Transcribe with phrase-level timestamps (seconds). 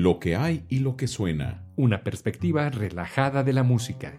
[0.00, 1.64] Lo que hay y lo que suena.
[1.74, 4.16] Una perspectiva relajada de la música.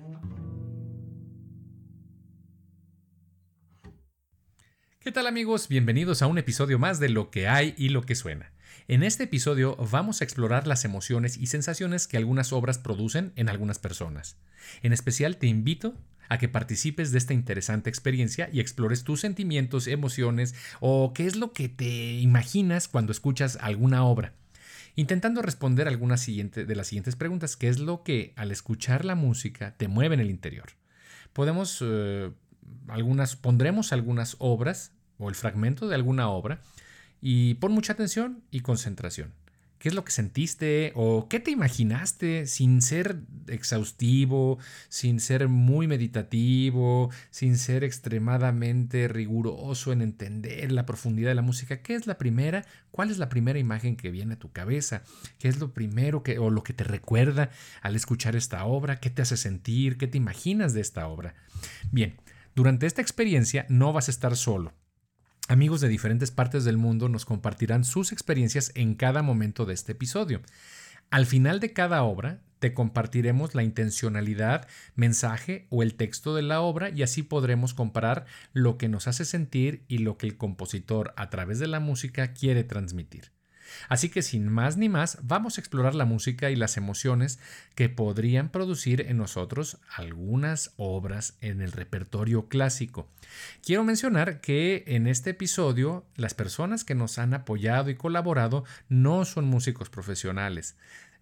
[5.00, 5.70] ¿Qué tal amigos?
[5.70, 8.52] Bienvenidos a un episodio más de Lo que hay y lo que suena.
[8.90, 13.48] En este episodio vamos a explorar las emociones y sensaciones que algunas obras producen en
[13.48, 14.38] algunas personas.
[14.84, 15.96] En especial te invito
[16.28, 21.38] a que participes de esta interesante experiencia y explores tus sentimientos, emociones o qué es
[21.38, 24.34] lo que te imaginas cuando escuchas alguna obra
[25.00, 27.56] intentando responder algunas de las siguientes preguntas.
[27.56, 30.72] ¿Qué es lo que al escuchar la música te mueve en el interior?
[31.32, 32.32] Podemos, eh,
[32.88, 36.60] algunas, pondremos algunas obras o el fragmento de alguna obra
[37.22, 39.34] y pon mucha atención y concentración
[39.80, 45.88] qué es lo que sentiste o qué te imaginaste sin ser exhaustivo, sin ser muy
[45.88, 51.82] meditativo, sin ser extremadamente riguroso en entender la profundidad de la música.
[51.82, 52.66] ¿Qué es la primera?
[52.92, 55.04] ¿Cuál es la primera imagen que viene a tu cabeza?
[55.40, 57.50] ¿Qué es lo primero que o lo que te recuerda
[57.82, 59.00] al escuchar esta obra?
[59.00, 59.98] ¿Qué te hace sentir?
[59.98, 61.36] ¿Qué te imaginas de esta obra?
[61.92, 62.18] Bien,
[62.54, 64.74] durante esta experiencia no vas a estar solo.
[65.50, 69.94] Amigos de diferentes partes del mundo nos compartirán sus experiencias en cada momento de este
[69.94, 70.44] episodio.
[71.10, 76.62] Al final de cada obra, te compartiremos la intencionalidad, mensaje o el texto de la
[76.62, 81.16] obra y así podremos comparar lo que nos hace sentir y lo que el compositor
[81.18, 83.32] a través de la música quiere transmitir.
[83.88, 87.40] Así que sin más ni más, vamos a explorar la música y las emociones
[87.76, 93.08] que podrían producir en nosotros algunas obras en el repertorio clásico.
[93.64, 99.26] Quiero mencionar que en este episodio las personas que nos han apoyado y colaborado no
[99.26, 100.76] son músicos profesionales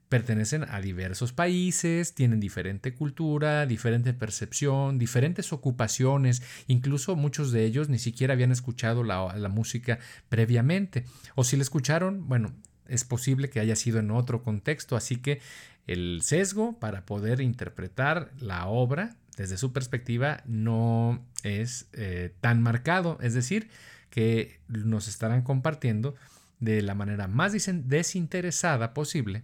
[0.09, 7.89] pertenecen a diversos países, tienen diferente cultura, diferente percepción, diferentes ocupaciones, incluso muchos de ellos
[7.89, 12.53] ni siquiera habían escuchado la, música previamente, o si la escucharon, bueno,
[12.87, 15.41] es posible que haya sido en otro contexto, así que
[15.87, 23.17] el sesgo para poder interpretar la obra desde su perspectiva no es eh, tan marcado,
[23.21, 23.69] es decir,
[24.09, 26.15] que nos estarán compartiendo
[26.59, 29.43] de la manera más desinteresada posible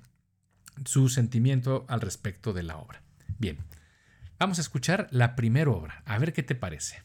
[0.85, 3.01] su sentimiento al respecto de la obra.
[3.39, 3.57] Bien,
[4.39, 7.03] vamos a escuchar la primera obra, a ver qué te parece.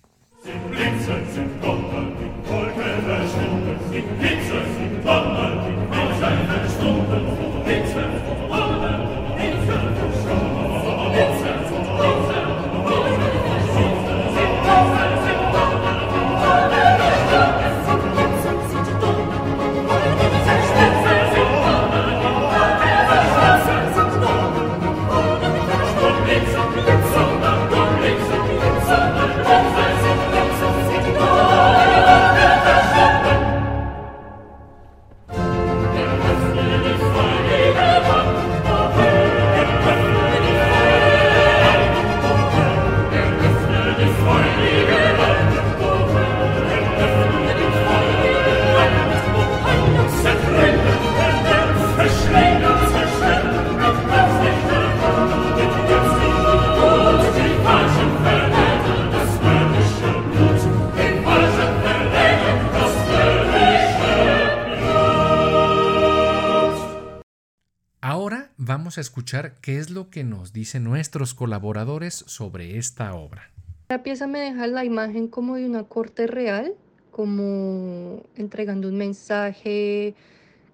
[69.00, 73.50] Escuchar qué es lo que nos dicen nuestros colaboradores sobre esta obra.
[73.88, 76.74] La pieza me deja la imagen como de una corte real,
[77.10, 80.14] como entregando un mensaje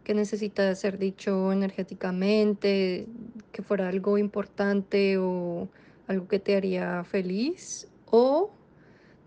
[0.03, 3.07] que necesita ser dicho energéticamente,
[3.53, 5.69] que fuera algo importante o
[6.07, 8.51] algo que te haría feliz, o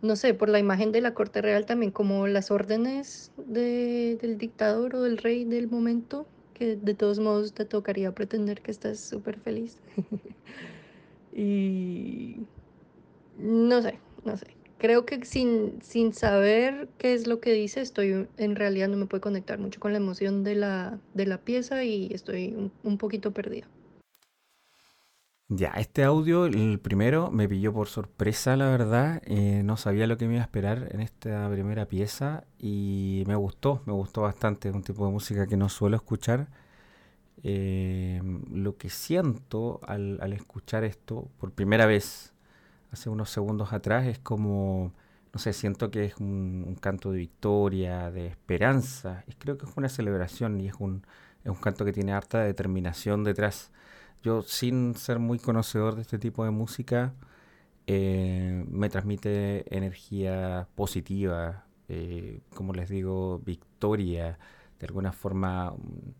[0.01, 4.95] no sé, por la imagen de la corte real también como las órdenes del dictador
[4.95, 9.39] o del rey del momento que de todos modos te tocaría pretender que estás súper
[9.39, 9.77] feliz.
[11.35, 12.37] y
[13.37, 14.47] no sé, no sé.
[14.79, 19.05] Creo que sin, sin saber qué es lo que dice, estoy en realidad no me
[19.07, 22.97] puedo conectar mucho con la emoción de la, de la pieza y estoy un, un
[22.97, 23.67] poquito perdida.
[25.49, 29.21] Ya, este audio, el primero, me pilló por sorpresa, la verdad.
[29.25, 33.35] Eh, no sabía lo que me iba a esperar en esta primera pieza y me
[33.35, 34.67] gustó, me gustó bastante.
[34.67, 36.49] Es un tipo de música que no suelo escuchar.
[37.43, 38.21] Eh,
[38.51, 42.33] lo que siento al, escuchar esto por primera vez,
[42.91, 44.93] hace unos segundos atrás, es como,
[45.33, 49.23] no sé, siento que es un, un canto de victoria, de esperanza.
[49.27, 51.05] Y creo que es una celebración y es un,
[51.43, 53.71] es un canto que tiene harta determinación detrás
[54.23, 57.13] yo sin ser muy conocedor de este tipo de música,
[57.87, 64.37] eh, me transmite energía positiva, eh, como les digo, victoria,
[64.79, 66.11] de alguna forma mm,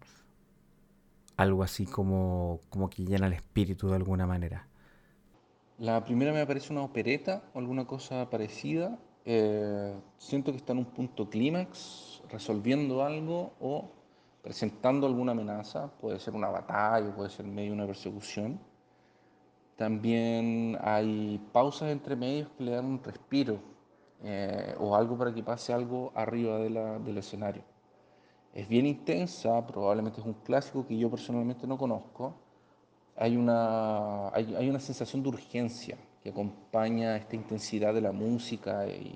[1.38, 4.68] algo así como, como que llena el espíritu de alguna manera.
[5.78, 9.00] La primera me parece una opereta o alguna cosa parecida.
[9.26, 13.92] Eh, siento que está en un punto clímax, resolviendo algo o
[14.48, 15.92] presentando alguna amenaza.
[16.00, 18.58] Puede ser una batalla, puede ser medio una persecución.
[19.76, 23.60] También hay pausas entre medios que le dan un respiro
[24.24, 27.62] eh, o algo para que pase algo arriba de la, del escenario.
[28.54, 32.34] Es bien intensa, probablemente es un clásico que yo personalmente no conozco.
[33.18, 38.88] Hay una, hay, hay una sensación de urgencia que acompaña esta intensidad de la música
[38.88, 39.14] y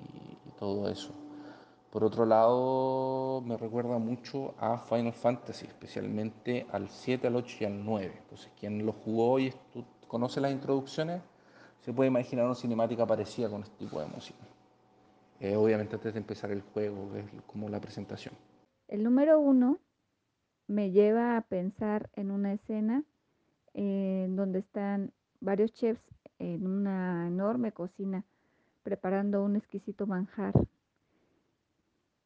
[0.58, 1.21] todo eso.
[1.92, 7.64] Por otro lado, me recuerda mucho a Final Fantasy, especialmente al 7, al 8 y
[7.66, 8.14] al 9.
[8.22, 9.52] Entonces, quien lo jugó y
[10.08, 11.20] conoce las introducciones,
[11.80, 14.42] se puede imaginar una cinemática parecida con este tipo de música.
[15.38, 18.34] Eh, obviamente antes de empezar el juego, es como la presentación.
[18.88, 19.78] El número uno
[20.68, 23.04] me lleva a pensar en una escena
[23.74, 26.00] en donde están varios chefs
[26.38, 28.24] en una enorme cocina
[28.82, 30.54] preparando un exquisito manjar.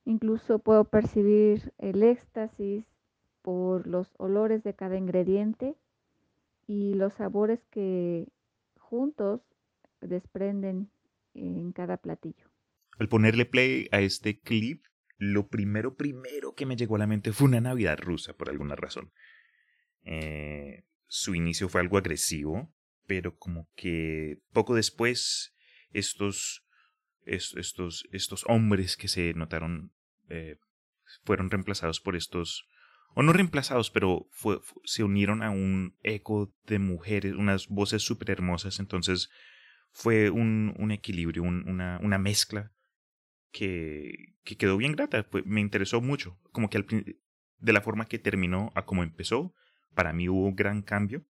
[0.06, 2.84] Incluso puedo percibir el éxtasis
[3.42, 5.74] por los olores de cada ingrediente
[6.68, 8.28] y los sabores que
[8.78, 9.40] juntos
[10.00, 10.88] desprenden
[11.34, 12.48] en cada platillo.
[12.98, 14.84] Al ponerle play a este clip,
[15.18, 18.76] lo primero, primero que me llegó a la mente fue una Navidad rusa, por alguna
[18.76, 19.12] razón.
[20.04, 22.72] Eh, su inicio fue algo agresivo,
[23.06, 25.52] pero como que poco después
[25.90, 26.64] estos,
[27.24, 29.92] estos, estos hombres que se notaron
[30.28, 30.58] eh,
[31.24, 32.66] fueron reemplazados por estos,
[33.14, 34.28] o no reemplazados, pero
[34.84, 39.30] se unieron a un eco de mujeres, unas voces súper hermosas, entonces
[39.90, 42.72] fue un, equilibrio, un, una, mezcla
[43.50, 45.26] que, que quedó bien grata.
[45.46, 46.38] me interesó mucho.
[46.52, 46.86] Como que al,
[47.58, 49.54] de la forma que terminó a como empezó,
[49.94, 51.24] para mí hubo gran cambio.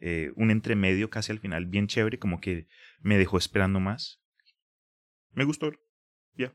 [0.00, 2.66] Eh, un entremedio casi al final, bien chévere, como que
[3.00, 4.20] me dejó esperando más.
[5.32, 5.70] Me gustó.
[6.34, 6.54] Ya.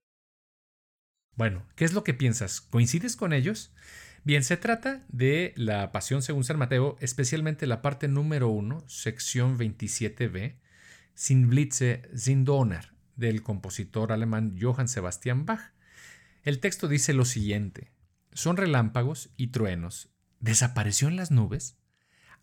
[1.35, 2.61] Bueno, ¿qué es lo que piensas?
[2.61, 3.73] ¿Coincides con ellos?
[4.23, 9.57] Bien, se trata de la Pasión según San Mateo, especialmente la parte número 1, sección
[9.59, 10.55] 27b,
[11.13, 15.73] Sin Blitze, Sin Donner, del compositor alemán Johann Sebastian Bach.
[16.43, 17.91] El texto dice lo siguiente:
[18.31, 20.09] Son relámpagos y truenos.
[20.39, 21.77] ¿Desapareció en las nubes?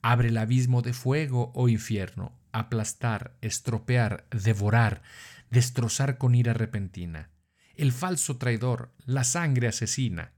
[0.02, 5.02] Abre el abismo de fuego, oh infierno, aplastar, estropear, devorar,
[5.50, 7.31] destrozar con ira repentina.
[7.76, 10.32] El falso traidor, la sangre asesina.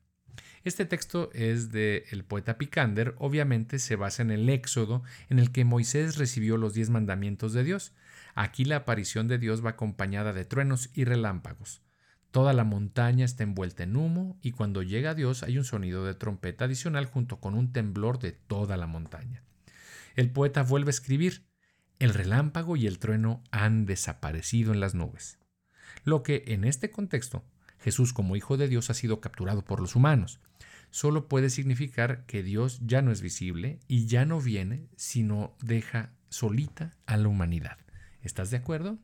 [0.63, 5.53] Este texto es de el poeta Picander, obviamente se basa en el Éxodo en el
[5.53, 7.93] que Moisés recibió los diez mandamientos de Dios.
[8.35, 11.83] Aquí la aparición de Dios va acompañada de truenos y relámpagos.
[12.31, 16.15] Toda la montaña está envuelta en humo y cuando llega Dios hay un sonido de
[16.15, 19.43] trompeta adicional junto con un temblor de toda la montaña.
[20.17, 21.45] El poeta vuelve a escribir,
[21.99, 25.39] el relámpago y el trueno han desaparecido en las nubes.
[26.03, 27.45] Lo que en este contexto,
[27.79, 30.41] Jesús como Hijo de Dios ha sido capturado por los humanos.
[30.91, 36.13] Solo puede significar que Dios ya no es visible y ya no viene, sino deja
[36.29, 37.79] solita a la humanidad.
[38.23, 38.99] ¿Estás de acuerdo?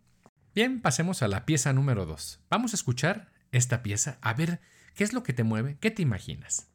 [0.54, 2.40] Bien, pasemos a la pieza número 2.
[2.48, 4.60] Vamos a escuchar esta pieza a ver
[4.94, 6.68] qué es lo que te mueve, qué te imaginas.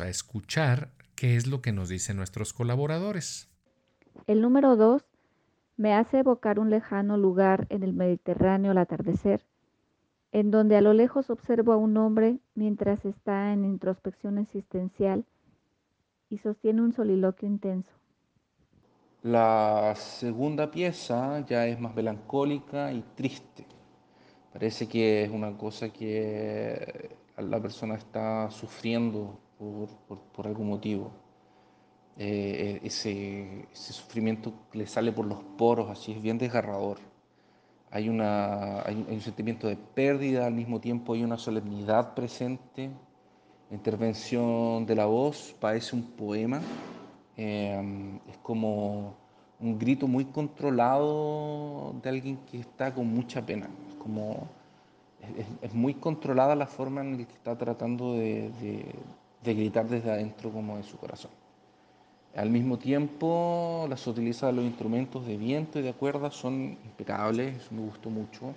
[0.00, 3.48] A escuchar qué es lo que nos dicen nuestros colaboradores.
[4.26, 5.04] El número dos
[5.76, 9.44] me hace evocar un lejano lugar en el Mediterráneo al atardecer,
[10.32, 15.24] en donde a lo lejos observo a un hombre mientras está en introspección existencial
[16.30, 17.92] y sostiene un soliloquio intenso.
[19.22, 23.66] La segunda pieza ya es más melancólica y triste.
[24.52, 31.10] Parece que es una cosa que la persona está sufriendo por, algún motivo.
[32.18, 36.98] Eh, ese, sufrimiento le sale por los poros, así es bien desgarrador.
[37.90, 42.90] Hay, una, hay, un sentimiento de pérdida, al mismo tiempo hay una solemnidad presente.
[43.70, 46.60] La intervención de la voz parece un poema,
[47.36, 49.14] eh, es como
[49.58, 53.68] un grito muy controlado de alguien que está con mucha pena.
[53.88, 54.48] Es como
[55.62, 58.50] es, muy controlada la forma en la que está tratando de
[59.44, 61.30] gritar desde adentro como de su corazón.
[62.34, 67.56] Al mismo tiempo, la sutileza de los instrumentos de viento y de cuerda son impecables,
[67.56, 68.54] eso me gustó mucho.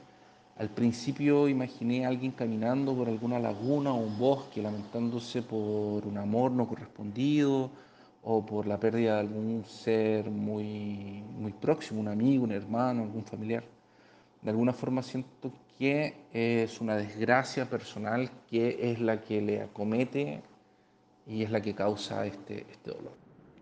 [0.57, 6.17] Al principio imaginé a alguien caminando por alguna laguna o un bosque, lamentándose por un
[6.17, 7.69] amor no correspondido
[8.21, 13.23] o por la pérdida de algún ser muy, muy próximo, un amigo, un hermano, algún
[13.23, 13.63] familiar.
[14.41, 20.41] De alguna forma siento que es una desgracia personal que es la que le acomete
[21.29, 23.13] y es la que causa este, este dolor.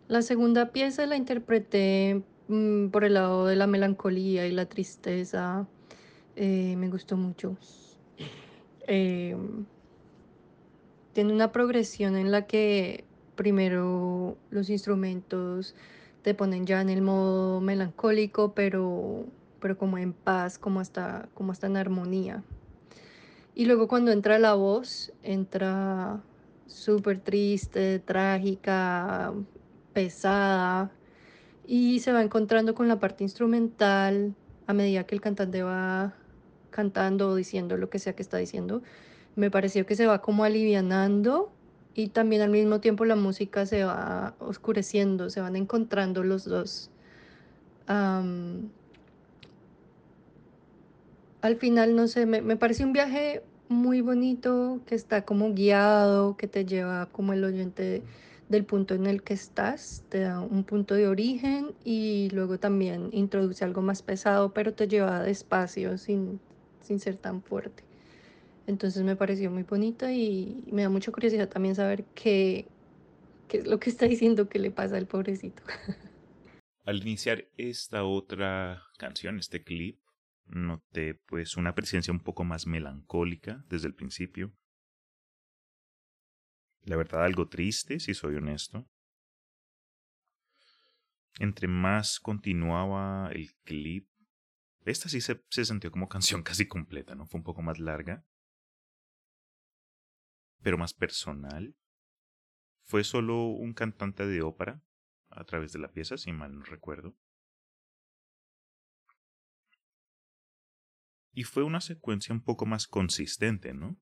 [0.07, 5.67] La segunda pieza la interpreté mm, por el lado de la melancolía y la tristeza.
[6.37, 7.57] Eh, me gustó mucho.
[8.87, 9.65] Em,
[11.11, 13.03] tiene una progresión en la que
[13.35, 15.75] primero los instrumentos
[16.21, 19.25] te ponen ya en el modo melancólico, pero,
[19.59, 22.43] pero como en paz, como hasta, como hasta en armonía.
[23.55, 26.21] Y luego cuando entra la voz, entra
[26.67, 29.33] súper triste, trágica,
[29.93, 30.91] pesada
[31.65, 34.35] y se va encontrando con la parte instrumental
[34.67, 36.13] a medida que el cantante va
[36.69, 38.83] cantando o diciendo lo que sea que está diciendo.
[39.35, 41.51] Me pareció que se va como alivianando
[41.93, 46.91] y también al mismo tiempo la música se va oscureciendo, se van encontrando los dos.
[47.87, 48.69] al
[51.57, 56.47] final, no sé, me, me pareció un viaje muy bonito que está como guiado, que
[56.47, 58.03] te lleva como el oyente
[58.49, 63.09] del punto en el que estás, te da un punto de origen y luego también
[63.11, 66.39] introduce algo más pesado, pero te lleva despacio sin,
[66.81, 67.83] sin ser tan fuerte.
[68.67, 72.67] Entonces me pareció muy bonita y me da mucha curiosidad también saber qué,
[73.47, 75.63] qué es lo que está diciendo que le pasa al pobrecito.
[76.85, 79.99] Al iniciar esta otra canción, este clip,
[80.47, 84.53] noté pues una presencia un poco más melancólica desde el principio
[86.87, 88.89] la verdad algo triste, si soy honesto.
[91.39, 94.09] Entre más continuaba el clip,
[94.85, 97.27] esta sí se, se sintió como canción casi completa, ¿no?
[97.27, 98.25] Fue un poco más larga,
[100.63, 101.75] pero más personal.
[102.83, 104.81] Fue solo un cantante de ópera
[105.29, 107.17] a través de la pieza, si mal no recuerdo.
[111.37, 114.01] Y fue una secuencia un poco más consistente, ¿no?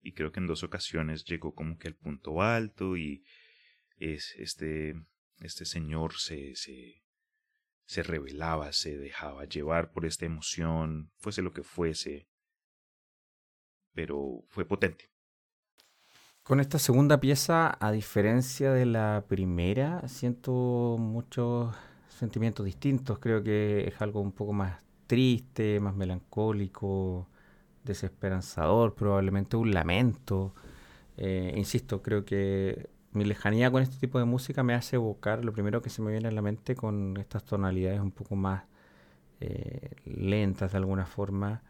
[0.00, 3.24] Y creo que en dos ocasiones llegó como que al punto alto y
[3.96, 4.94] es este,
[5.40, 7.02] este señor se, se,
[7.84, 12.28] se se dejaba llevar por esta emoción, fuese lo que fuese,
[13.92, 15.11] pero fue potente.
[16.44, 21.72] Con esta segunda pieza, a diferencia de la primera, siento muchos
[22.08, 23.20] sentimientos distintos.
[23.20, 27.28] Creo que es algo un poco más triste, más melancólico,
[27.84, 30.52] desesperanzador, probablemente un lamento.
[31.16, 35.52] Eh, insisto, creo que mi lejanía con este tipo de música me hace evocar lo
[35.52, 38.64] primero que se me viene a la mente con estas tonalidades un poco más
[39.40, 41.62] eh, lentas de alguna forma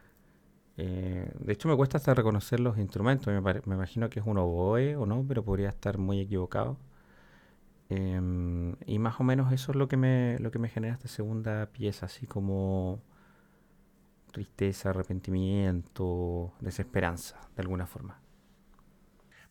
[0.76, 3.26] eh, de hecho, me cuesta hasta reconocer los instrumentos.
[3.26, 6.78] Me, imagino que es un oboe o no, pero podría estar muy equivocado.
[7.88, 11.08] Em, y más o menos eso es lo que me, lo que me genera esta
[11.08, 13.02] segunda pieza, así como
[14.32, 18.20] tristeza, arrepentimiento, desesperanza, de alguna forma.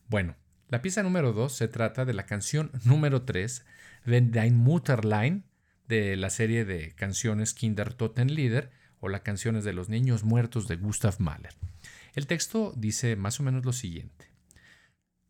[0.08, 0.34] Bueno,
[0.68, 3.64] la pieza número 2 se trata de la canción número 3
[4.06, 5.44] de Dein Mutterlein,
[5.86, 7.94] de la serie de canciones Kinder
[8.26, 8.70] Lieder
[9.02, 11.54] o las canciones de los niños muertos de Gustav Mahler.
[12.14, 14.30] El texto dice más o menos lo siguiente.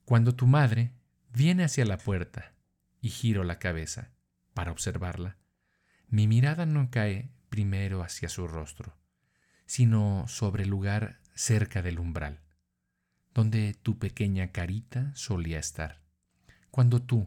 [0.05, 0.93] Cuando tu madre
[1.33, 2.53] viene hacia la puerta
[3.01, 4.11] y giro la cabeza
[4.53, 5.39] para observarla,
[6.09, 8.95] mi mirada no cae primero hacia su rostro,
[9.65, 12.41] sino sobre el lugar cerca del umbral,
[13.33, 16.03] donde tu pequeña carita solía estar.
[16.71, 17.27] Cuando tú,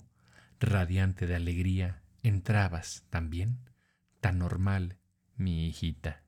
[0.60, 3.58] radiante de alegría, entrabas también,
[4.22, 5.00] tan normal,
[5.38, 6.25] mi hijita.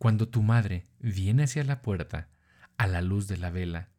[0.00, 2.30] Cuando tu madre viene hacia la puerta,
[2.78, 3.90] a la luz de la vela,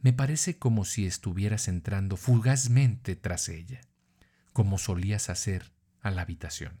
[0.00, 3.80] me parece como si estuvieras entrando fugazmente tras ella,
[4.52, 6.78] como solías hacer a la habitación.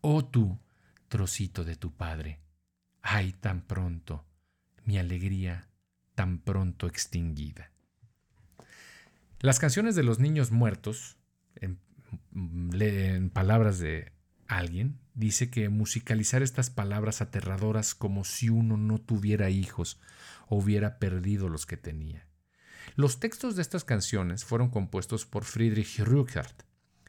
[0.00, 0.58] Oh tú,
[1.06, 2.40] trocito de tu padre,
[3.00, 4.26] ay tan pronto,
[4.84, 5.68] mi alegría
[6.16, 7.70] tan pronto extinguida.
[9.38, 11.16] Las canciones de los niños muertos,
[11.54, 11.78] en,
[12.32, 14.10] en palabras de
[14.48, 20.00] alguien, dice que musicalizar estas palabras aterradoras como si uno no tuviera hijos
[20.46, 22.28] o hubiera perdido los que tenía.
[22.94, 26.62] Los textos de estas canciones fueron compuestos por Friedrich Rückert.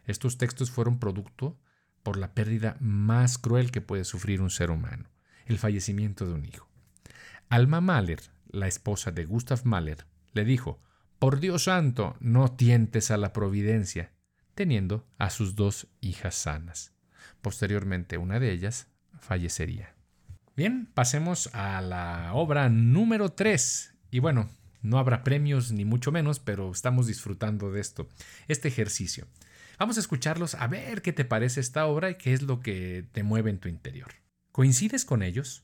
[0.05, 1.59] Estos textos fueron producto
[2.01, 5.09] por la pérdida más cruel que puede sufrir un ser humano,
[5.45, 6.67] el fallecimiento de un hijo.
[7.47, 10.81] Alma Mahler, la esposa de Gustav Mahler, le dijo,
[11.19, 14.13] Por Dios santo, no tientes a la providencia,
[14.55, 16.98] teniendo a sus dos hijas sanas.
[17.41, 18.87] Posteriormente una de ellas
[19.19, 19.95] fallecería.
[20.55, 23.93] Bien, pasemos a la obra número 3.
[24.11, 24.49] Y bueno,
[24.81, 28.07] no habrá premios ni mucho menos, pero estamos disfrutando de esto,
[28.47, 29.27] este ejercicio.
[29.77, 33.05] Vamos a escucharlos a ver qué te parece esta obra y qué es lo que
[33.13, 34.11] te mueve en tu interior.
[34.51, 35.63] ¿Coincides con ellos?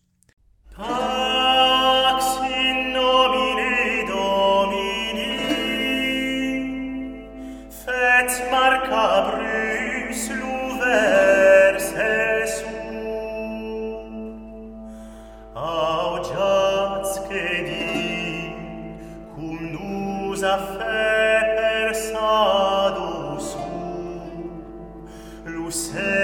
[25.76, 26.15] say.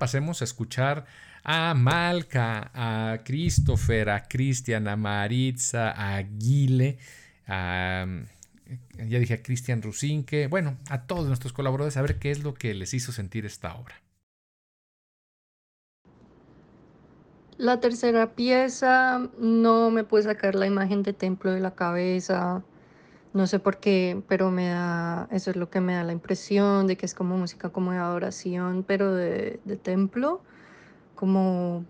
[0.00, 1.04] Pasemos a escuchar
[1.44, 6.98] a Malca, a Christopher, a Cristian, a Maritza, a Guile,
[7.46, 8.06] a,
[8.96, 12.54] ya dije a Cristian Rusinque, bueno, a todos nuestros colaboradores, a ver qué es lo
[12.54, 13.94] que les hizo sentir esta obra.
[17.58, 22.64] La tercera pieza no me puede sacar la imagen de templo de la cabeza.
[23.32, 26.88] No sé por qué, pero me da, eso es lo que me da la impresión
[26.88, 30.40] de que es como música como de adoración, pero de, de templo,
[31.14, 31.84] como,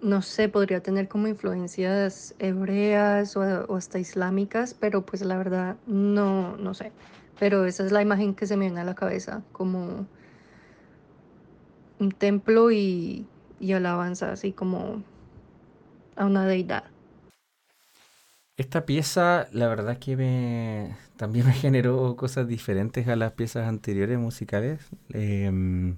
[0.00, 5.76] no sé, podría tener como influencias hebreas o, o hasta islámicas, pero pues la verdad
[5.88, 6.92] no, no sé.
[7.40, 10.06] Pero esa es la imagen que se me viene a la cabeza, como
[11.98, 13.26] un templo y,
[13.58, 15.02] y alabanza, así como
[16.16, 16.84] a una deidad.
[18.58, 23.68] Esta pieza, la verdad es que me, también me generó cosas diferentes a las piezas
[23.68, 24.80] anteriores musicales.
[25.10, 25.96] Em,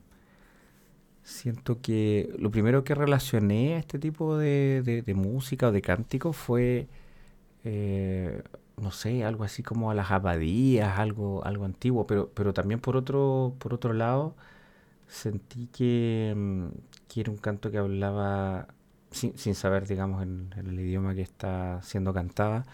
[1.23, 6.33] siento que lo primero que relacioné a este tipo de, de- música o de cántico
[6.33, 6.89] fue,
[7.65, 8.43] eh,
[8.81, 12.97] no sé, algo así como a las abadías, algo, algo antiguo, pero, pero también por
[12.97, 14.37] otro, por otro lado
[15.09, 16.67] sentí que, mm,
[17.09, 18.69] que era un canto que hablaba,
[19.11, 22.65] sin, sin saber, digamos, en, el idioma que está siendo cantada,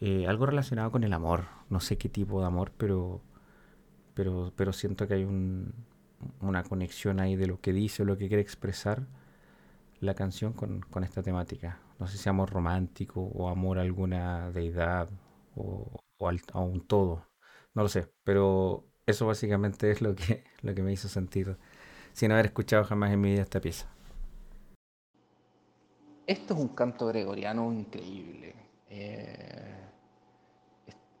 [0.00, 1.46] eh, algo relacionado con el amor.
[1.70, 3.22] No sé qué tipo de amor, pero,
[4.14, 5.74] pero, pero siento que hay un,
[6.40, 9.06] una conexión ahí de lo que dice o lo que quiere expresar
[10.00, 11.80] la canción con, con esta temática.
[11.98, 15.08] No sé si amor romántico o amor a alguna deidad
[15.56, 17.26] o, o al- a un todo.
[17.74, 21.56] No lo sé, pero eso básicamente es lo que, lo que me hizo sentir
[22.14, 23.88] sin haber escuchado jamás en mi vida esta pieza.
[26.26, 28.54] Esto es un canto gregoriano increíble.
[28.88, 29.74] Eh,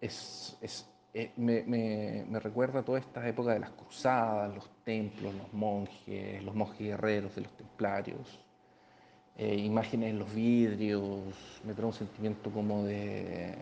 [0.00, 6.54] eh, me, recuerda a toda esta época de las cruzadas, los templos, los monjes, los
[6.54, 8.40] monjes guerreros de los templarios,
[9.36, 13.54] eh, imágenes en los vidrios, me trae un sentimiento como de,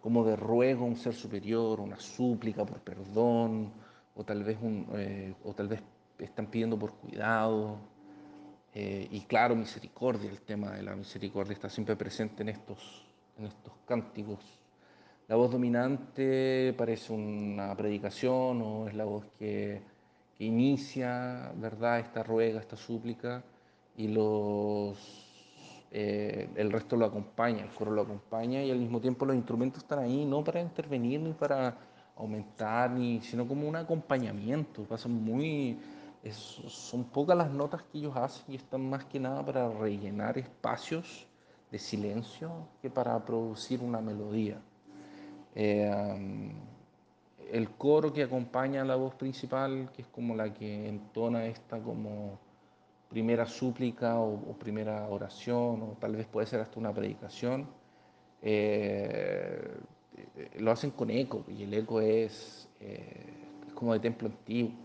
[0.00, 3.72] como de ruego a un ser superior, una súplica por perdón,
[4.14, 4.58] o tal vez,
[5.44, 5.82] o tal vez
[6.18, 7.78] están pidiendo por cuidado.
[8.74, 13.04] Eh, y claro, misericordia, el tema de la misericordia está siempre presente en estos,
[13.38, 14.40] en estos cánticos.
[15.28, 19.82] La voz dominante parece una predicación o es la voz que,
[20.36, 23.42] que inicia, ¿verdad?, esta ruega, esta súplica,
[23.96, 24.98] y los,
[25.90, 29.82] eh, el resto lo acompaña, el coro lo acompaña y al mismo tiempo los instrumentos
[29.82, 31.76] están ahí no para intervenir ni para
[32.16, 34.84] aumentar, ni, sino como un acompañamiento.
[34.84, 35.78] Pasan muy,
[36.22, 40.38] es- son pocas las notas que ellos hacen y están más que nada para rellenar
[40.38, 41.26] espacios
[41.70, 44.60] de silencio que para producir una melodía.
[45.54, 46.52] Eh,
[47.50, 51.80] el coro que acompaña a la voz principal, que es como la que entona esta
[51.80, 52.38] como
[53.08, 57.66] primera súplica o, primera oración, o tal vez puede ser hasta una predicación,
[58.40, 59.76] eh,
[60.58, 63.26] lo hacen con eco, y el eco es, eh,
[63.66, 64.81] es como de templo antiguo.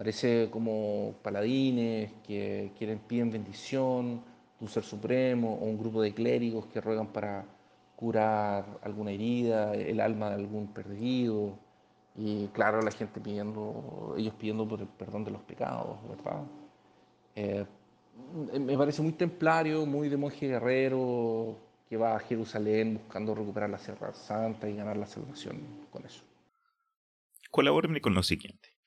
[0.00, 4.22] Parece como paladines que quieren, piden bendición
[4.58, 7.44] de un ser supremo o un grupo de clérigos que ruegan para
[7.96, 11.52] curar alguna herida, el alma de algún perdido.
[12.16, 16.44] Y claro, la gente pidiendo, ellos pidiendo por el perdón de los pecados, ¿verdad?
[17.34, 17.66] Eh,
[18.58, 21.58] me parece muy templario, muy de monje guerrero
[21.90, 25.60] que va a Jerusalén buscando recuperar la Sierra Santa y ganar la salvación
[25.90, 26.22] con eso.
[27.50, 28.79] Colabórenme con lo siguiente.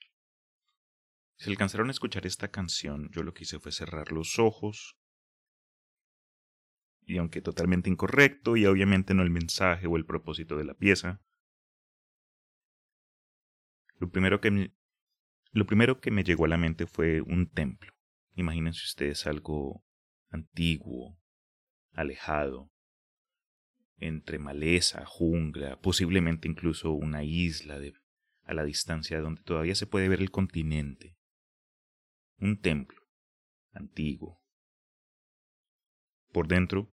[1.44, 4.96] Si alcanzaron a escuchar esta canción, yo lo que hice fue cerrar los ojos.
[7.02, 11.20] Y aunque totalmente incorrecto, y obviamente no el mensaje o el propósito de la pieza,
[14.00, 14.74] lo primero que me,
[15.52, 17.92] lo primero que me llegó a la mente fue un templo.
[18.36, 19.84] Imagínense ustedes algo
[20.30, 21.20] antiguo,
[21.92, 22.72] alejado,
[23.98, 27.82] entre maleza, jungla, posiblemente incluso una isla
[28.46, 31.18] a la distancia donde todavía se puede ver el continente.
[32.44, 33.00] Un templo,
[33.72, 34.44] antiguo.
[36.34, 36.94] Por dentro,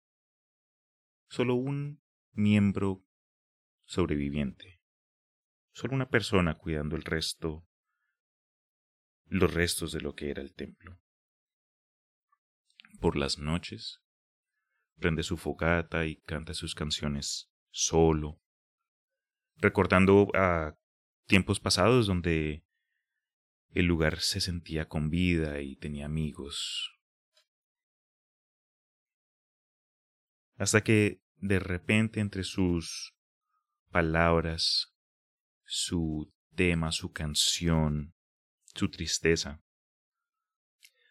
[1.30, 3.06] solo un miembro
[3.86, 4.82] sobreviviente.
[5.72, 7.66] Solo una persona cuidando el resto,
[9.28, 11.00] los restos de lo que era el templo.
[13.00, 14.02] Por las noches,
[14.98, 18.42] prende su fogata y canta sus canciones solo,
[19.56, 20.78] recordando a
[21.26, 22.67] tiempos pasados donde
[23.80, 26.98] el lugar se sentía con vida y tenía amigos.
[30.56, 33.16] Hasta que de repente entre sus
[33.92, 34.96] palabras,
[35.64, 38.16] su tema, su canción,
[38.74, 39.64] su tristeza,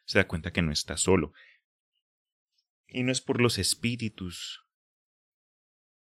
[0.05, 1.33] se da cuenta que no está solo.
[2.89, 4.67] Y no es por los espíritus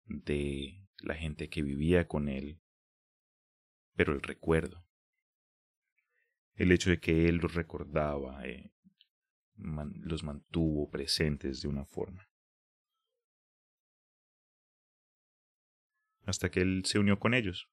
[0.06, 2.60] de la gente que vivía con él,
[3.94, 4.87] pero el recuerdo.
[6.58, 8.70] El hecho de que él los recordaba, eh,
[9.56, 12.28] los mantuvo presentes de una forma.
[16.28, 17.68] hasta que él se unió con ellos.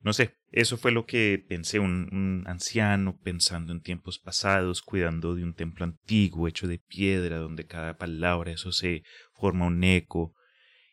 [0.00, 5.42] No sé, eso fue lo que pensé, un, anciano pensando en tiempos pasados, cuidando de
[5.42, 9.02] un templo antiguo hecho de piedra, donde cada palabra eso se
[9.32, 10.34] forma un eco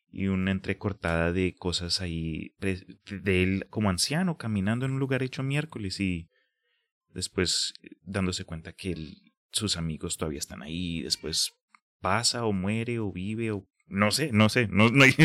[0.09, 5.43] y una entrecortada de cosas ahí de él como anciano caminando en un lugar hecho
[5.43, 6.29] miércoles y
[7.15, 7.73] después
[8.03, 8.95] dándose cuenta que
[9.51, 11.53] sus amigos todavía están ahí, después
[12.01, 15.05] pasa o muere o vive o no sé, no sé, no, no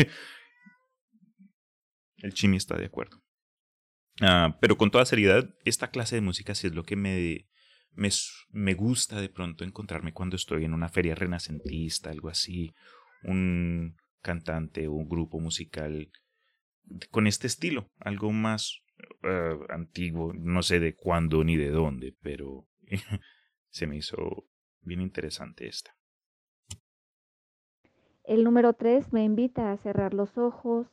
[2.17, 3.21] el Chimi está de acuerdo.
[4.21, 7.47] Ah, pero con toda seriedad, esta clase de música sí es lo que me,
[7.91, 8.09] me,
[8.49, 12.71] me gusta de pronto encontrarme cuando estoy en una feria renacentista, algo así,
[13.23, 16.09] un cantante o un grupo musical
[17.09, 18.81] con este estilo, algo más
[19.23, 22.67] uh, antiguo, no sé de cuándo ni de dónde, pero
[23.69, 24.45] se me hizo
[24.81, 25.95] bien interesante esta.
[28.23, 30.87] El número 3 me invita a cerrar los ojos,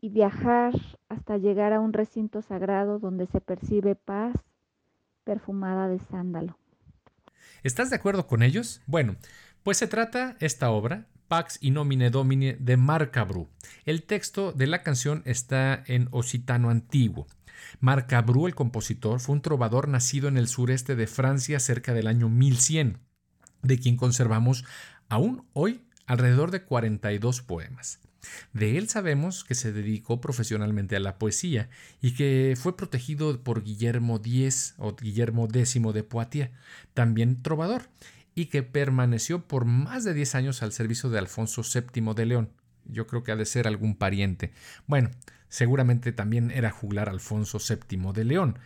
[0.00, 0.74] y viajar
[1.08, 4.34] hasta llegar a un recinto sagrado donde se percibe paz
[5.24, 6.58] perfumada de sándalo.
[7.62, 8.82] ¿Estás de acuerdo con ellos?
[8.86, 9.16] Bueno,
[9.62, 13.48] pues se trata esta obra, Pax in nomine domine de Marcabru.
[13.84, 17.28] El texto de la canción está en occitano antiguo.
[17.78, 22.28] Marcabru, el compositor, fue un trovador nacido en el sureste de Francia cerca del año
[22.28, 22.98] 1100,
[23.62, 24.64] de quien conservamos
[25.08, 28.00] aún hoy alrededor de 42 poemas.
[28.52, 31.70] De él sabemos que se dedicó profesionalmente a la poesía
[32.02, 36.50] y que fue protegido por Guillermo X o Guillermo X de Poitiers,
[36.92, 37.88] también trovador,
[38.40, 42.50] y que permaneció por más de 10 años al servicio de Alfonso VII de León.
[42.86, 44.50] Yo creo que ha de ser algún pariente.
[44.86, 45.10] Bueno,
[45.50, 48.58] seguramente también era juglar Alfonso VII de León.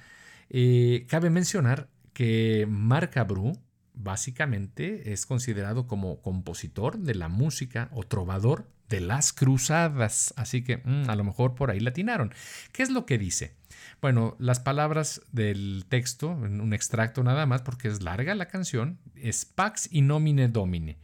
[0.48, 3.58] Eh, cabe mencionar que Marcabru
[3.94, 10.34] básicamente es considerado como compositor de la música o trovador de las cruzadas.
[10.36, 12.32] Así que mm, a lo mejor por ahí latinaron.
[12.72, 13.54] ¿Qué es lo que dice?
[14.00, 19.44] Bueno, las palabras del texto, un extracto nada más, porque es larga la canción, es
[19.44, 20.98] Pax y nomine domine.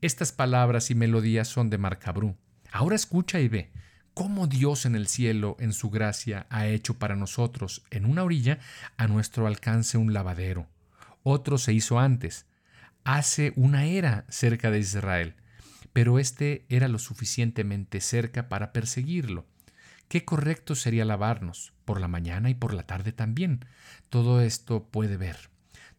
[0.00, 2.36] Estas palabras y melodías son de Marcabrú.
[2.72, 3.70] Ahora escucha y ve
[4.14, 8.58] cómo Dios en el cielo, en su gracia, ha hecho para nosotros, en una orilla,
[8.96, 10.66] a nuestro alcance un lavadero.
[11.22, 12.46] Otro se hizo antes,
[13.04, 15.34] hace una era cerca de Israel
[15.92, 19.46] pero éste era lo suficientemente cerca para perseguirlo.
[20.08, 23.64] Qué correcto sería lavarnos, por la mañana y por la tarde también.
[24.08, 25.50] Todo esto puede ver.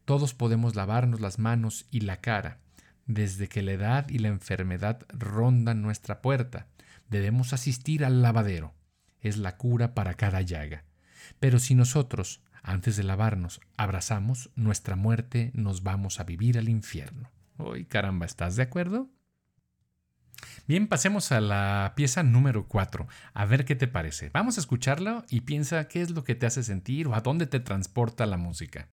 [0.06, 2.60] Todos podemos lavarnos las manos y la cara.
[3.06, 6.68] Desde que la edad y la enfermedad rondan nuestra puerta,
[7.10, 8.74] debemos asistir al lavadero.
[9.22, 10.84] Es la cura para cada llaga.
[11.40, 17.30] Pero si nosotros, antes de lavarnos, abrazamos nuestra muerte, nos vamos a vivir al infierno.
[17.58, 19.10] Uy, caramba, ¿estás de acuerdo?
[20.68, 23.08] Bien, pasemos a la pieza número 4.
[23.34, 24.30] A ver qué te parece.
[24.34, 27.48] Vamos a escucharla y piensa qué es lo que te hace sentir o a dónde
[27.48, 28.90] te transporta la música.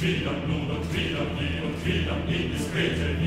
[0.00, 3.20] Trillam nun und trillam nie und trillam indiskrete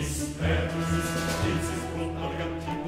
[0.00, 1.10] Tis, Tis,
[1.42, 2.79] Tis,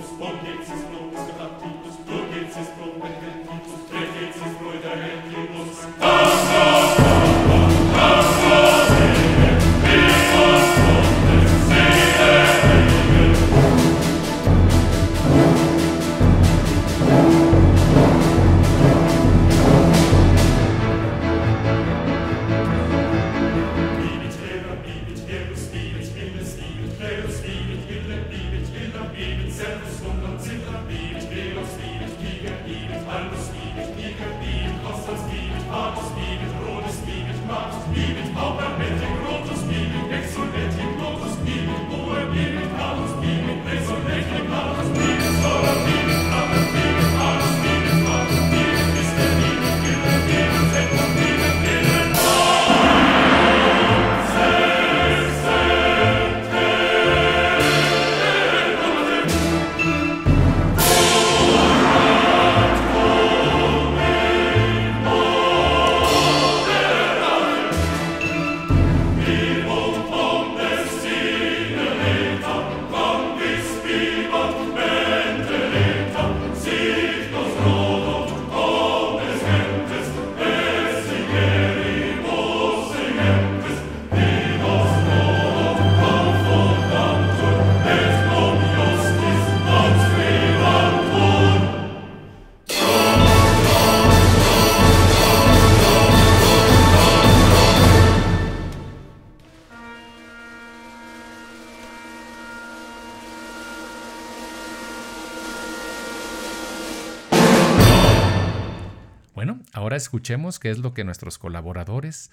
[109.92, 112.30] Ahora escuchemos qué es lo que nuestros colaboradores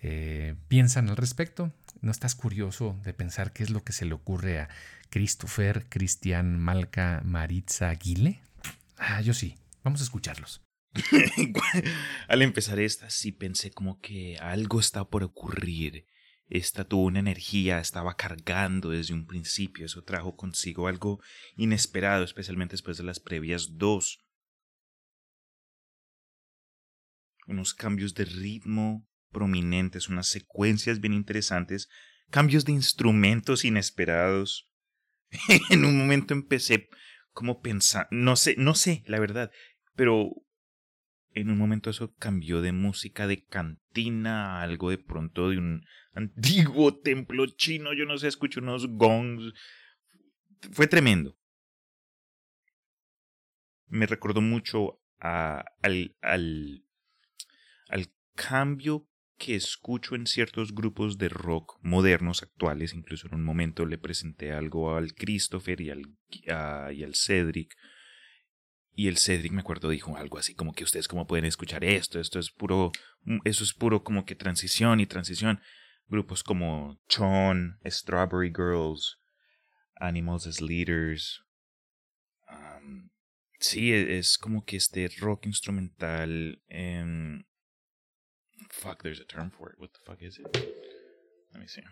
[0.00, 1.70] eh, piensan al respecto.
[2.00, 4.70] ¿No estás curioso de pensar qué es lo que se le ocurre a
[5.10, 8.40] Christopher, Cristian, Malca, Maritza, Aguile?
[8.96, 9.58] Ah, yo sí.
[9.82, 10.62] Vamos a escucharlos.
[12.28, 16.06] Al empezar esta, sí pensé como que algo está por ocurrir.
[16.48, 19.84] Esta tuvo una energía, estaba cargando desde un principio.
[19.84, 21.20] Eso trajo consigo algo
[21.54, 24.23] inesperado, especialmente después de las previas dos.
[27.46, 31.88] Unos cambios de ritmo prominentes, unas secuencias bien interesantes,
[32.30, 34.68] cambios de instrumentos inesperados.
[35.70, 36.88] en un momento empecé
[37.32, 39.50] como pensar, no sé, no sé, la verdad,
[39.96, 40.30] pero
[41.34, 45.84] en un momento eso cambió de música de cantina a algo de pronto de un
[46.14, 49.52] antiguo templo chino, yo no sé, escucho unos gongs.
[50.70, 51.36] Fue tremendo.
[53.88, 56.83] Me recordó mucho a, al, al,
[57.88, 62.94] al cambio que escucho en ciertos grupos de rock modernos actuales.
[62.94, 67.74] Incluso en un momento le presenté algo al Christopher y al, y al Cedric
[68.96, 72.20] y el Cedric, me acuerdo, dijo algo así como que ustedes cómo pueden escuchar esto,
[72.20, 75.60] esto es puro, mm, eso es puro como que transición y transición.
[76.06, 79.18] Grupos como Chon, Strawberry Girls,
[79.96, 81.40] Animals as Leaders.
[83.58, 86.62] sí, e, es, como que este rock instrumental.
[88.74, 89.76] Fuck, there's a term for it.
[89.78, 90.46] What the fuck is it?
[91.52, 91.82] Let me see.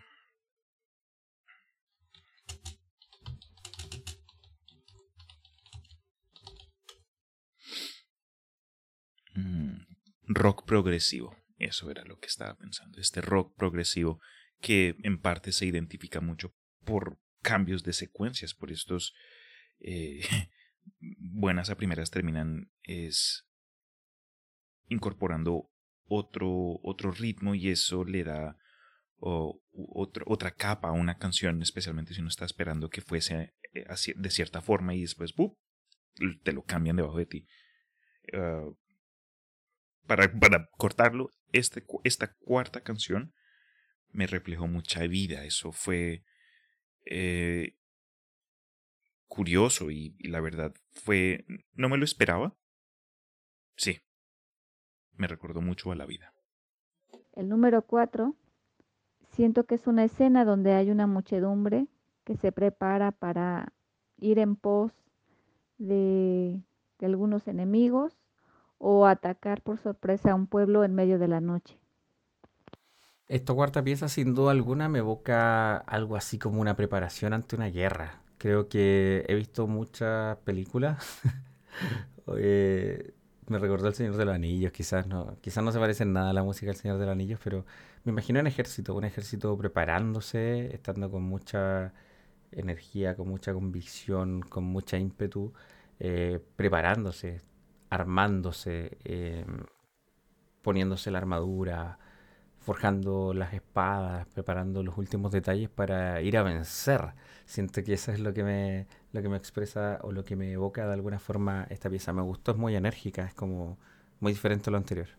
[9.35, 9.85] Mm,
[10.27, 11.35] rock progresivo.
[11.57, 12.99] Eso era lo que estaba pensando.
[12.99, 14.19] Este rock progresivo
[14.59, 16.53] que en parte se identifica mucho
[16.83, 19.13] por cambios de secuencias, por estos
[19.79, 20.21] eh,
[20.99, 23.47] buenas a primeras terminan es
[24.87, 25.72] incorporando
[26.13, 28.57] otro, otro ritmo y eso le da
[29.19, 33.85] otra capa a una canción, especialmente si uno está esperando que fuese eh,
[34.15, 35.33] de cierta forma y después
[36.43, 37.47] te lo cambian debajo de ti.
[38.33, 38.69] Ah,
[40.05, 43.33] para, para cortarlo, este, esta cuarta canción
[44.09, 45.45] me reflejó mucha vida.
[45.45, 46.23] Eso fue
[47.05, 47.75] eh,
[49.27, 51.45] curioso y, la verdad fue...
[51.73, 52.55] No me lo esperaba.
[53.75, 53.99] Sí.
[55.17, 56.33] Me recordó mucho a la vida.
[57.33, 58.35] El número cuatro,
[59.31, 61.87] siento que es una escena donde hay una muchedumbre
[62.23, 63.73] que se prepara para
[64.17, 64.91] ir en pos
[65.77, 66.61] de,
[66.99, 68.13] de algunos enemigos
[68.77, 71.79] o atacar por sorpresa a un pueblo en medio de la noche.
[73.27, 77.67] Esta cuarta pieza sin duda alguna me evoca algo así como una preparación ante una
[77.67, 78.21] guerra.
[78.37, 81.21] Creo que he visto muchas películas.
[83.47, 86.29] me recordó El Señor de los Anillos, quizás no, quizás no se parece en nada
[86.31, 87.65] a la música del Señor de los Anillos, pero
[88.03, 91.93] me imagino un ejército, un ejército preparándose, estando con mucha
[92.51, 95.53] energía, con mucha convicción, con mucha ímpetu,
[95.99, 97.41] eh, preparándose,
[97.89, 99.65] armándose, em,
[100.61, 101.99] poniéndose la armadura,
[102.63, 107.13] forjando las espadas, preparando los últimos detalles para ir a vencer.
[107.45, 110.51] Siento que eso es lo que me, lo que me expresa o lo que me
[110.53, 112.13] evoca de alguna forma esta pieza.
[112.13, 113.77] Me gustó, es muy enérgica, es como
[114.21, 115.09] muy diferente a lo anterior.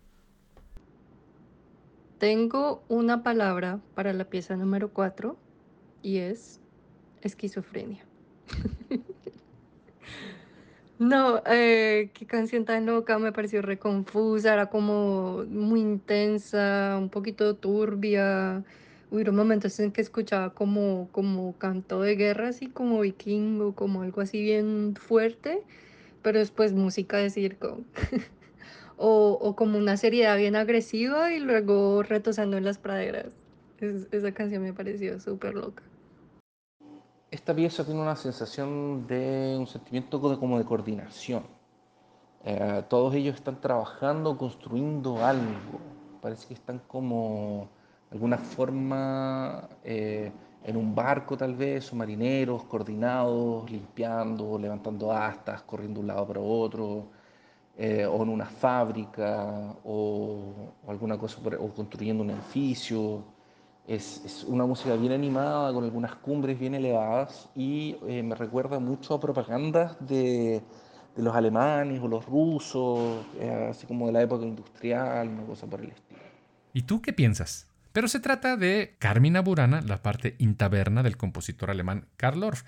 [2.18, 5.36] Tengo una palabra para la pieza número 4
[6.02, 6.62] y es
[7.20, 8.04] esquizofrenia.
[11.06, 17.56] No, eh, qué canción tan loca, me pareció reconfusa, era como muy intensa, un poquito
[17.56, 18.64] turbia.
[19.10, 24.22] Hubieron momentos en que escuchaba como, como canto de guerra, así como vikingo, como algo
[24.22, 25.62] así bien fuerte,
[26.22, 27.82] pero después música de circo.
[28.96, 33.26] o, o como una seriedad bien agresiva y luego retosando en las praderas.
[34.12, 35.82] esa canción me pareció súper loca
[37.34, 41.42] esta pieza tiene una sensación de un sentimiento como de coordinación.
[42.44, 45.80] Eh, todos ellos están trabajando, construyendo algo.
[46.22, 47.68] Parece que están como,
[48.08, 50.30] de alguna forma, eh,
[50.62, 56.26] en un barco tal vez, o marineros coordinados, limpiando, levantando astas, corriendo de un lado
[56.28, 57.08] para otro,
[57.76, 63.33] eh, o en una fábrica, o, alguna cosa, o construyendo un edificio.
[63.86, 69.14] Es, una música bien animada, con algunas cumbres bien elevadas y eh, me recuerda mucho
[69.14, 70.62] a propagandas de,
[71.16, 75.80] los alemanes o los rusos, eh, así como de la época industrial, una cosa por
[75.80, 76.20] el estilo.
[76.72, 77.68] ¿Y tú qué piensas?
[77.92, 82.64] Pero se trata de Carmina Burana, la parte intaberna del compositor alemán Karl Orff.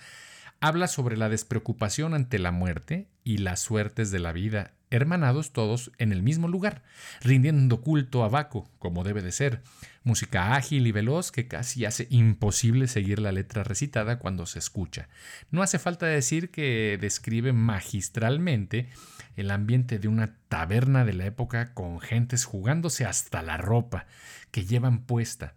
[0.61, 5.93] Habla sobre la despreocupación ante la muerte y las suertes de la vida hermanados todos
[5.99, 6.83] en el mismo lugar,
[7.21, 9.63] rindiendo culto a Baco, como debe de ser.
[10.05, 15.09] Música ágil y veloz que casi hace imposible seguir la letra recitada cuando se escucha.
[15.51, 18.89] No hace falta decir que describe magistralmente
[19.35, 24.07] el ambiente de una taberna de la época con gentes jugándose hasta la ropa
[24.51, 25.55] que llevan puesta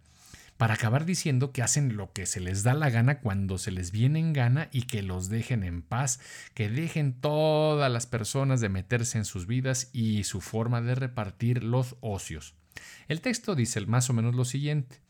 [0.60, 3.92] para acabar diciendo que hacen lo que se les da la gana cuando se les
[3.92, 6.20] viene en gana y que los dejen en paz,
[6.52, 11.64] que dejen todas las personas de meterse en sus vidas y su forma de repartir
[11.64, 12.56] los ocios.
[13.08, 15.00] El texto dice más o menos lo siguiente,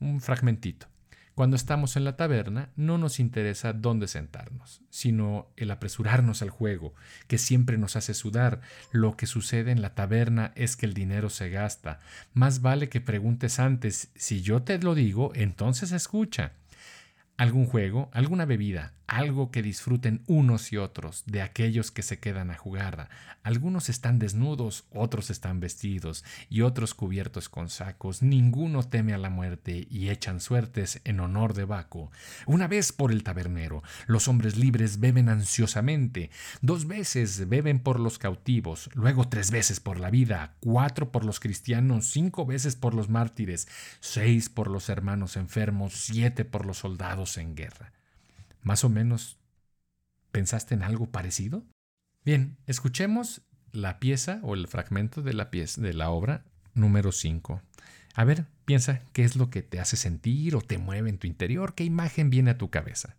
[0.00, 0.88] un fragmentito.
[1.36, 6.94] Cuando estamos en la taberna no nos interesa dónde sentarnos, sino el apresurarnos al juego,
[7.28, 8.62] que siempre nos hace sudar.
[8.90, 12.00] Lo que sucede en la taberna es que el dinero se gasta.
[12.32, 16.52] Más vale que preguntes antes, si yo te lo digo, entonces escucha
[17.36, 22.50] algún juego, alguna bebida, algo que disfruten unos y otros de aquellos que se quedan
[22.50, 23.08] a jugar.
[23.42, 28.22] Algunos están desnudos, otros están vestidos y otros cubiertos con sacos.
[28.22, 32.10] Ninguno teme a la muerte y echan suertes en honor de Baco.
[32.46, 36.30] Una vez por el tabernero, los hombres libres beben ansiosamente.
[36.60, 41.38] Dos veces beben por los cautivos, luego tres veces por la vida, cuatro por los
[41.38, 43.68] cristianos, cinco veces por los mártires,
[44.00, 47.92] seis por los hermanos enfermos, siete por los soldados en guerra.
[48.62, 49.38] ¿Más o menos
[50.30, 51.64] pensaste en algo parecido?
[52.24, 57.62] Bien, escuchemos la pieza o el fragmento de la pieza de la obra número 5.
[58.14, 61.26] A ver, piensa qué es lo que te hace sentir o te mueve en tu
[61.26, 63.16] interior, qué imagen viene a tu cabeza.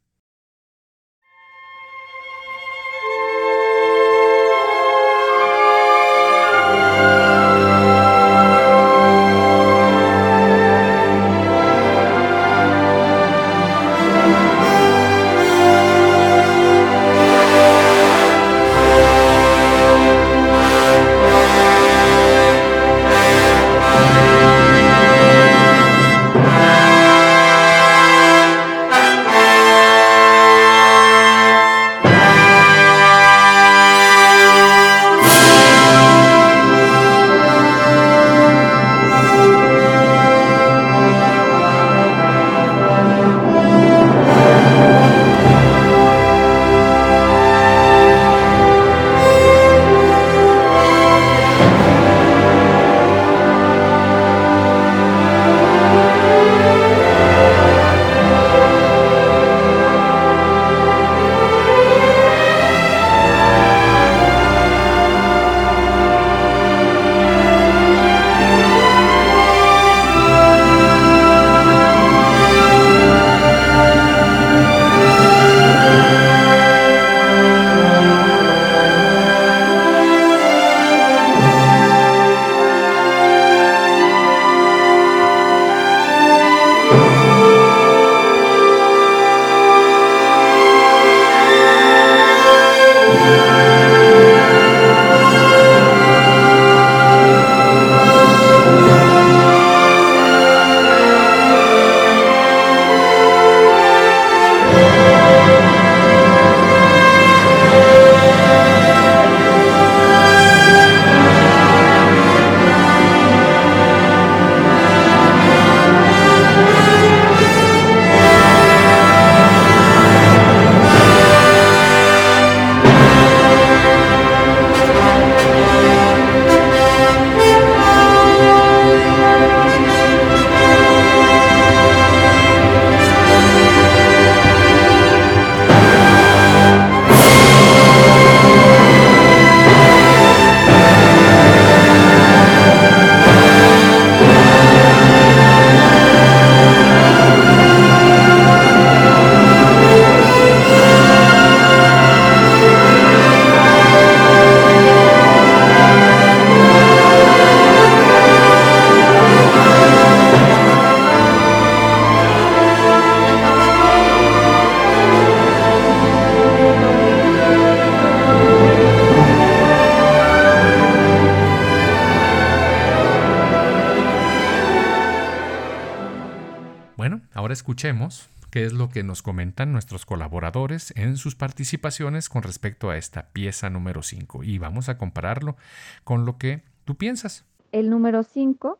[177.78, 182.98] Escuchemos qué es lo que nos comentan nuestros colaboradores en sus participaciones con respecto a
[182.98, 185.58] esta pieza número 5 y vamos a compararlo
[186.04, 187.46] con lo que tú piensas.
[187.72, 188.80] El número 5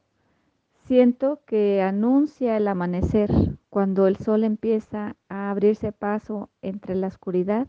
[0.88, 3.30] siento que anuncia el amanecer
[3.70, 7.68] cuando el sol empieza a abrirse paso entre la oscuridad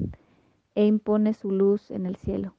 [0.74, 2.54] e impone su luz en el cielo.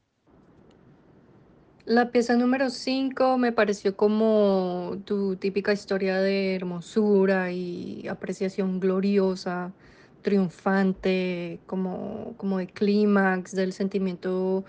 [1.90, 9.74] La pieza número 5 me pareció como tu típica historia de hermosura y apreciación gloriosa,
[10.22, 14.66] triunfante, como, como de clímax, del sentimiento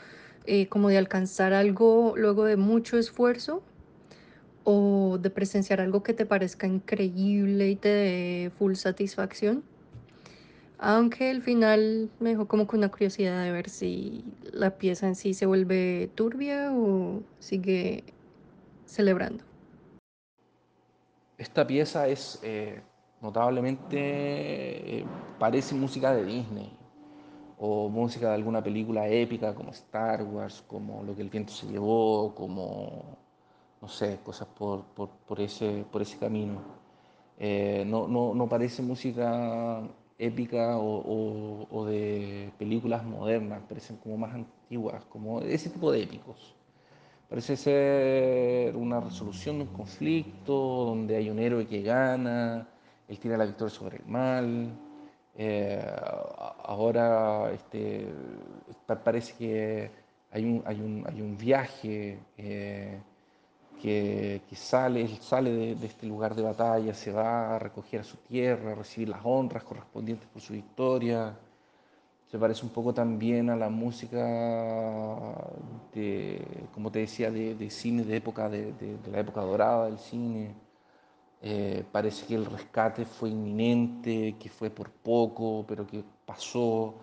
[0.46, 3.62] eh, como de alcanzar algo luego de mucho esfuerzo
[4.64, 9.62] o de presenciar algo que te parezca increíble y te dé full satisfacción.
[10.82, 15.14] Aunque el final me dejó como con una curiosidad de ver si la pieza en
[15.14, 18.02] sí se vuelve turbia o sigue
[18.86, 19.44] celebrando.
[21.36, 22.80] Esta pieza es eh,
[23.20, 25.04] notablemente, eh,
[25.38, 26.72] parece música de Disney
[27.58, 31.66] o música de alguna película épica como Star Wars, como Lo que el viento se
[31.66, 33.18] llevó, como,
[33.82, 36.62] no sé, cosas por, por, ese, por ese camino.
[37.38, 39.82] Eh, no, no, no, parece música
[40.20, 46.54] épica o, o, de películas modernas, parecen como más antiguas, como ese tipo de épicos.
[47.28, 50.52] Parece ser una resolución de un conflicto
[50.86, 52.68] donde hay un héroe que gana,
[53.08, 54.70] él tiene la victoria sobre el mal.
[55.36, 55.82] Eh,
[56.64, 58.06] ahora este,
[59.04, 59.90] parece que
[60.32, 63.00] hay un, hay un, hay un viaje eh,
[63.80, 68.16] que, que, sale, sale de, este lugar de batalla, se va a recoger a su
[68.18, 71.36] tierra, a recibir las honras correspondientes por su victoria.
[72.30, 74.18] Se parece un poco también a la música,
[75.94, 76.40] de,
[76.72, 80.54] como te decía, de, de cine de, época, de, de la época dorada del cine.
[81.42, 86.94] Eh, parece que el rescate fue inminente, que fue por poco, pero que pasó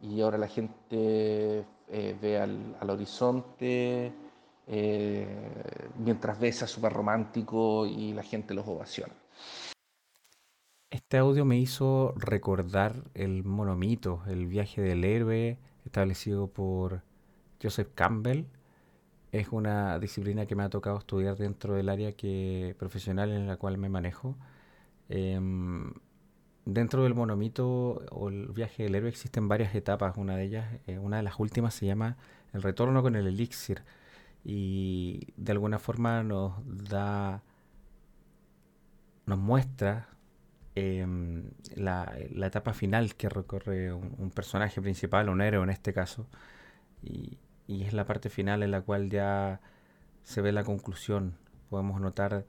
[0.00, 4.12] y ahora la gente eh, ve al, al horizonte
[4.66, 5.26] eh,
[5.98, 9.14] mientras besa súper romántico y la gente los ovaciona.
[10.90, 17.02] Este audio me hizo recordar el monomito, el viaje del héroe establecido por
[17.60, 18.46] Joseph Campbell
[19.34, 23.56] es una disciplina que me ha tocado estudiar dentro del área que, profesional en la
[23.56, 24.36] cual me manejo.
[25.08, 25.92] Em,
[26.64, 30.16] dentro del monomito o el viaje del héroe existen varias etapas.
[30.16, 32.16] Una de ellas, eh, una de las últimas se llama
[32.52, 33.82] el retorno con el elixir
[34.44, 36.52] y de alguna forma nos
[36.88, 37.42] da,
[39.26, 40.08] nos muestra
[40.74, 46.26] em, la, etapa final que recorre un, un, personaje principal, un héroe en este caso,
[47.02, 49.60] y, y es la parte final en la cual ya
[50.22, 51.36] se ve la conclusión.
[51.70, 52.46] Podemos notar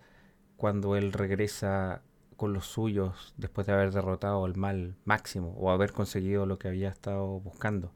[0.57, 2.01] cuando él regresa
[2.37, 6.67] con los suyos después de haber derrotado al mal máximo o haber conseguido lo que
[6.67, 7.93] había estado buscando.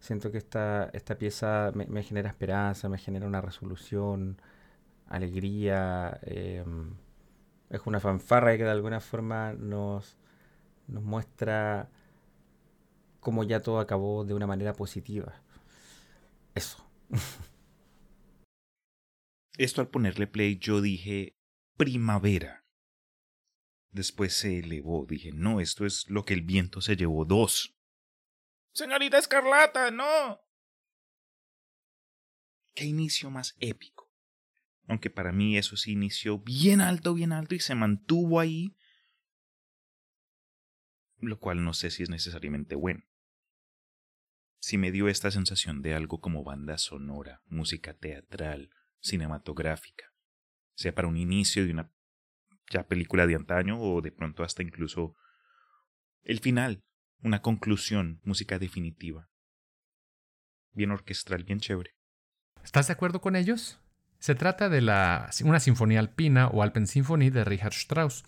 [0.00, 4.40] Siento que esta, esta pieza me, genera esperanza, me genera una resolución,
[5.08, 6.18] alegría.
[6.22, 6.94] Em,
[7.70, 10.16] es una fanfarra que de alguna forma nos,
[10.86, 11.90] nos muestra
[13.20, 15.34] cómo ya todo acabó de una manera positiva.
[16.54, 16.84] Eso.
[19.58, 21.36] Esto al ponerle play yo dije
[21.76, 22.64] primavera.
[23.90, 27.77] Después se elevó, dije, no, esto es lo que el viento se llevó dos.
[28.78, 30.40] Señorita Escarlata, no.
[32.74, 34.08] Qué inicio más épico.
[34.86, 38.76] Aunque para mí eso sí inició bien alto, bien alto y se mantuvo ahí.
[41.18, 43.02] Lo cual no sé si es necesariamente bueno
[44.60, 48.70] si me dio esta sensación de algo como banda sonora, música teatral,
[49.00, 50.12] cinematográfica,
[50.74, 51.92] sea para un inicio de una
[52.70, 55.16] ya película de antaño o de pronto hasta incluso
[56.22, 56.84] el final,
[57.22, 59.28] una conclusión, música definitiva.
[60.72, 61.94] Bien orquestral, bien chévere.
[62.62, 63.78] ¿Estás de acuerdo con ellos?
[64.18, 68.24] Se trata de la, una sinfonía alpina o Alpensinfonie de Richard Strauss,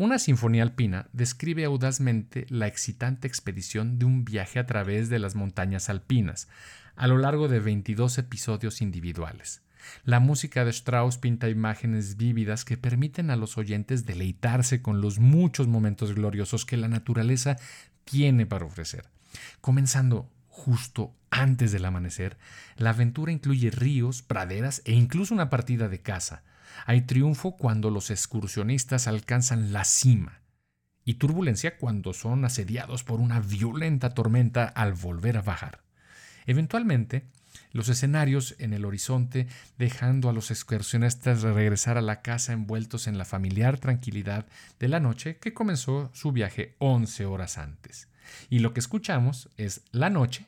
[0.00, 5.34] una sinfonía alpina describe audazmente la excitante expedición de un viaje a través de las
[5.34, 6.48] montañas alpinas,
[6.96, 9.62] a lo largo de 22 episodios individuales.
[10.04, 15.18] La música de Strauss pinta imágenes vívidas que permiten a los oyentes deleitarse con los
[15.18, 17.58] muchos momentos gloriosos que la naturaleza
[18.04, 19.08] tiene para ofrecer.
[19.60, 22.38] Comenzando justo antes del amanecer,
[22.76, 26.42] la aventura incluye ríos, praderas e incluso una partida de caza,
[26.86, 30.40] hay triunfo cuando los excursionistas alcanzan la cima
[31.04, 35.82] y turbulencia cuando son asediados por una violenta tormenta al volver a bajar.
[36.46, 37.26] Eventualmente,
[37.72, 39.46] los escenarios en el horizonte,
[39.78, 44.46] dejando a los excursionistas regresar a la casa envueltos en la familiar tranquilidad
[44.78, 48.08] de la noche que comenzó su viaje 11 horas antes.
[48.48, 50.46] Y lo que escuchamos es la noche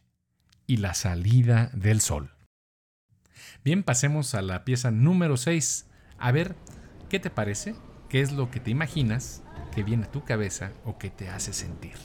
[0.66, 2.30] y la salida del sol.
[3.64, 5.86] Bien, pasemos a la pieza número 6,
[6.18, 6.56] a ver,
[7.08, 7.74] ¿qué te parece?
[8.08, 9.42] ¿Qué es lo que te imaginas
[9.74, 11.96] que viene a tu cabeza o que te hace sentir?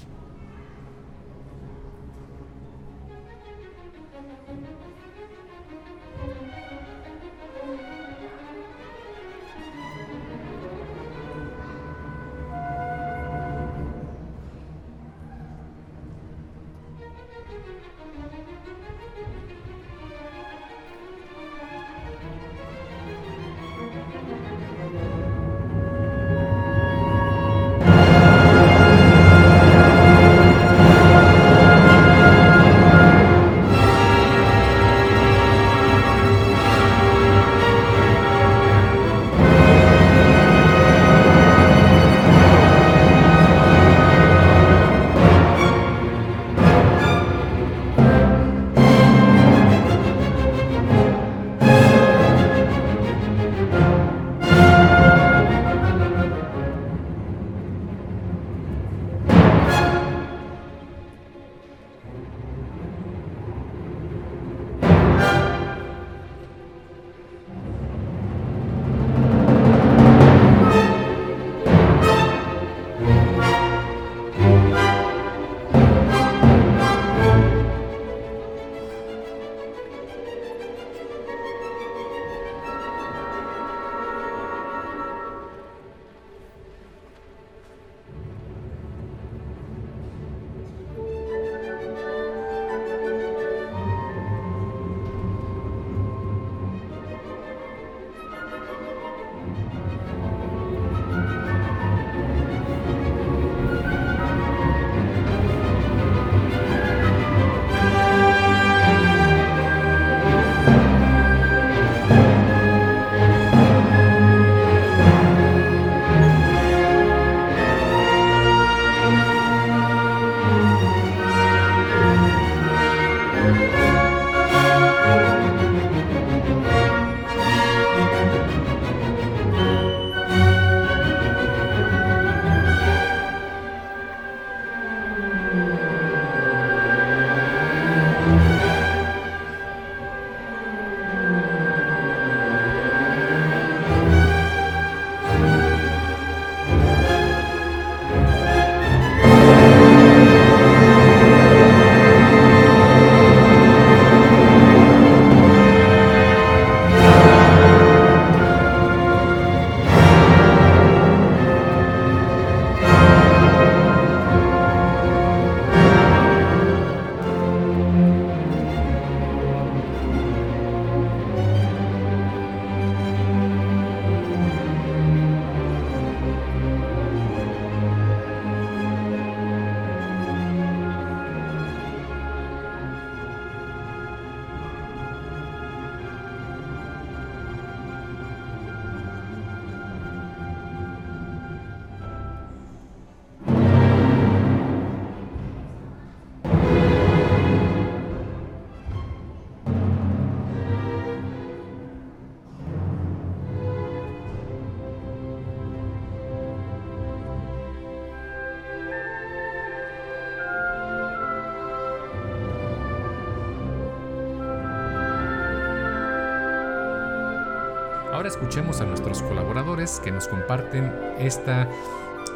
[220.08, 220.90] Que nos comparten
[221.20, 221.70] esta,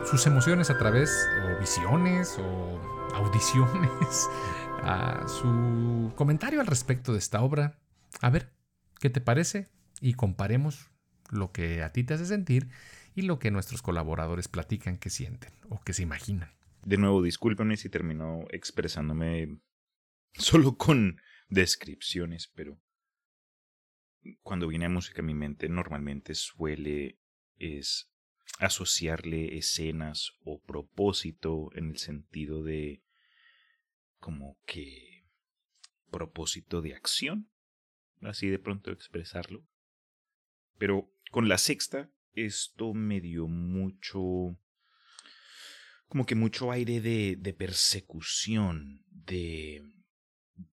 [0.05, 4.29] sus emociones a través, o visiones, o audiciones,
[4.83, 7.79] a su comentario al respecto de esta obra.
[8.19, 8.51] A ver,
[8.99, 9.69] ¿qué te parece?
[10.01, 10.91] Y comparemos
[11.29, 12.67] lo que a ti te hace sentir
[13.15, 16.51] y lo que nuestros colaboradores platican que sienten o que se imaginan.
[16.83, 19.61] De nuevo, discúlpenme si termino expresándome
[20.33, 22.77] solo con descripciones, pero
[24.41, 27.20] cuando viene música mi mente normalmente suele
[27.61, 28.09] es
[28.59, 33.03] asociarle escenas o propósito en el sentido de
[34.19, 35.25] como que
[36.09, 37.49] propósito de acción,
[38.21, 39.65] así de pronto expresarlo.
[40.77, 44.57] Pero con la sexta esto me dio mucho
[46.07, 49.81] como que mucho aire de, de persecución, de,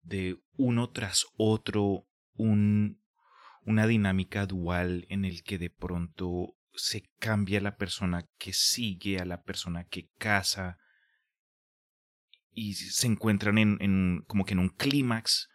[0.01, 3.01] de uno tras otro, un,
[3.65, 9.25] una dinámica dual en el que de pronto se cambia la persona que sigue a
[9.25, 10.77] la persona que casa
[12.51, 15.49] y se encuentran en, en como que en un clímax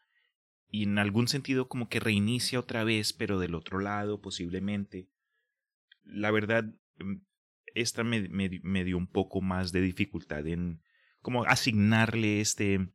[0.69, 5.09] y en algún sentido como que reinicia otra vez pero del otro lado posiblemente.
[6.05, 6.65] La verdad
[6.99, 7.17] mm,
[7.75, 10.83] esta me, me, dio un poco más de dificultad en
[11.23, 12.89] como asignarle este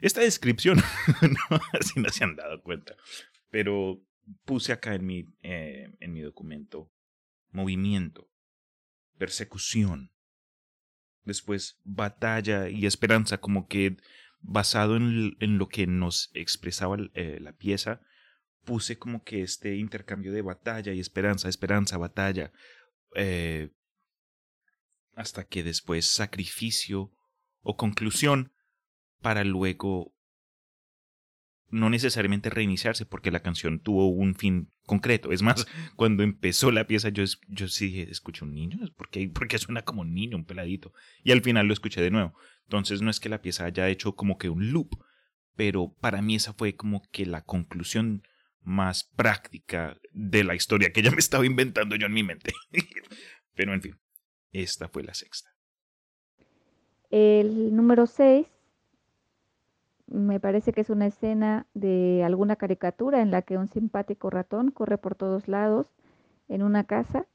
[0.00, 0.78] esta descripción
[1.22, 2.96] no, así no se han dado cuenta.
[3.50, 4.02] Pero
[4.44, 6.90] puse acá en mi, eh, en mi documento
[7.50, 8.30] movimiento,
[9.18, 10.12] persecución,
[11.24, 13.96] después batalla y esperanza, como que
[14.40, 18.00] basado en, en lo que nos expresaba eh, la pieza,
[18.64, 22.52] puse como que este intercambio de batalla y esperanza, esperanza, batalla,
[23.14, 23.70] eh,
[25.14, 27.12] hasta que después sacrificio
[27.62, 28.52] o conclusión
[29.20, 30.14] para luego
[31.70, 35.32] no necesariamente reiniciarse porque la canción tuvo un fin concreto.
[35.32, 35.66] Es más,
[35.96, 39.30] cuando empezó la pieza yo, yo sí dije, escuché un niño, ¿Por qué?
[39.32, 40.92] porque suena como un niño, un peladito.
[41.22, 42.34] Y al final lo escuché de nuevo.
[42.64, 44.90] Entonces no es que la pieza haya hecho como que un loop,
[45.56, 48.22] pero para mí esa fue como que la conclusión
[48.62, 52.52] más práctica de la historia que ya me estaba inventando yo en mi mente.
[53.54, 53.98] pero en fin,
[54.52, 55.50] esta fue la sexta.
[57.10, 58.46] El número 6
[60.10, 64.70] me parece que es una escena de alguna caricatura en la que un simpático ratón
[64.70, 65.86] corre por todos lados
[66.48, 67.26] en una casa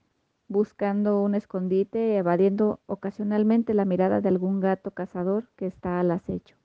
[0.47, 6.55] buscando un escondite, evadiendo ocasionalmente la mirada de algún gato cazador que está al acecho.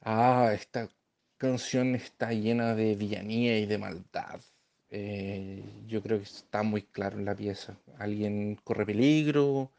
[0.00, 0.88] Ah, esta
[1.36, 4.40] canción está llena de villanía y de maldad.
[4.88, 7.76] Eh, yo creo que está muy claro en la pieza.
[7.98, 9.72] Alguien corre peligro,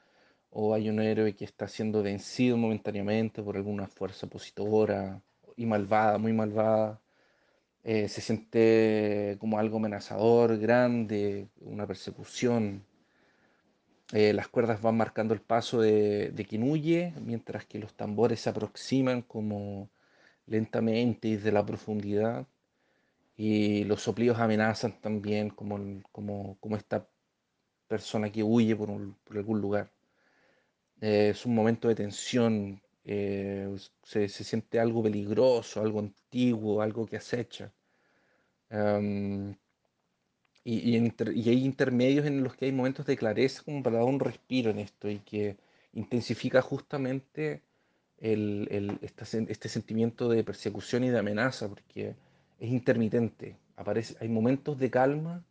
[0.59, 5.21] o hay un héroe que está siendo vencido momentáneamente por alguna fuerza opositora
[5.55, 6.99] y malvada, muy malvada.
[7.83, 12.83] Eh, se siente como algo amenazador, grande, una persecución.
[14.13, 18.41] Eh, las cuerdas van marcando el paso de, de, quien huye, mientras que los tambores
[18.41, 19.89] se aproximan como
[20.47, 22.47] lentamente desde la profundidad.
[23.37, 27.07] Y los soplidos amenazan también como, como, como esta
[27.87, 28.89] persona que huye por,
[29.23, 29.91] por algún lugar.
[31.01, 37.05] Eh, es un momento de tensión, eh, se, se, siente algo peligroso, algo antiguo, algo
[37.05, 37.71] que acecha.
[38.69, 39.55] Um,
[40.63, 43.97] y, y, inter, y, hay intermedios en los que hay momentos de clareza como para
[43.97, 45.57] dar un respiro en esto y que
[45.93, 47.61] intensifica justamente
[48.19, 52.15] el, el, este, este, sentimiento de persecución y de amenaza, porque
[52.59, 53.57] es intermitente.
[53.77, 55.45] Aparece, hay momentos de calma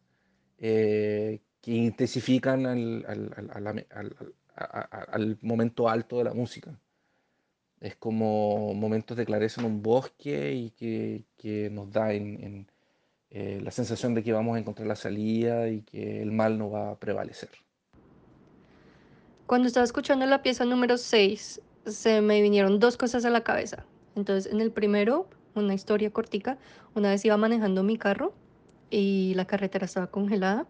[0.59, 4.17] eh, que intensifican al, al, al,
[4.57, 6.79] al momento alto de la música.
[7.81, 12.67] Es como momentos de clareza en un bosque y que, que nos da en,
[13.31, 16.71] eh, la sensación de que vamos a encontrar la salida y que el mal no
[16.71, 17.51] va a prevalecer.
[19.47, 23.85] Cuando estaba escuchando la pieza número 6, se me vinieron dos cosas a la cabeza.
[24.17, 26.59] Entonces, en el primero, una historia cortica,
[26.95, 28.35] una vez iba manejando mi carro
[28.91, 30.67] y la carretera estaba congelada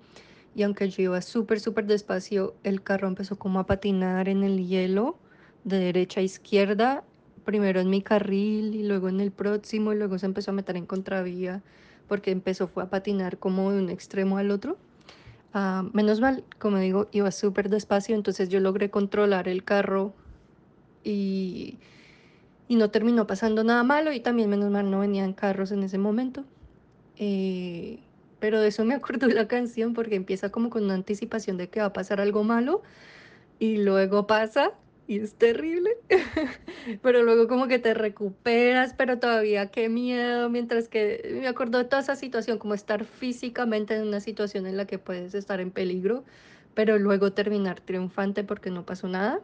[0.56, 4.66] y aunque yo iba súper, súper despacio, el carro empezó como a patinar en el
[4.66, 5.18] hielo
[5.64, 7.04] de derecha a izquierda,
[7.44, 10.78] primero en mi carril y luego en el próximo y luego se empezó a meter
[10.78, 11.62] en contravía
[12.08, 14.78] porque empezó fue a patinar como de un extremo al otro.
[15.54, 20.14] Uh, menos mal, como digo, iba súper despacio, entonces yo logré controlar el carro
[21.04, 21.76] y,
[22.66, 25.98] y no terminó pasando nada malo y también menos mal no venían carros en ese
[25.98, 26.44] momento.
[27.18, 28.00] Eh,
[28.40, 31.80] pero de eso me acuerdo la canción porque empieza como con una anticipación de que
[31.80, 32.82] va a pasar algo malo
[33.58, 34.72] y luego pasa
[35.08, 35.90] y es terrible,
[37.02, 41.84] pero luego como que te recuperas, pero todavía qué miedo, mientras que me acuerdo de
[41.84, 45.70] toda esa situación, como estar físicamente en una situación en la que puedes estar en
[45.70, 46.24] peligro,
[46.74, 49.40] pero luego terminar triunfante porque no pasó nada.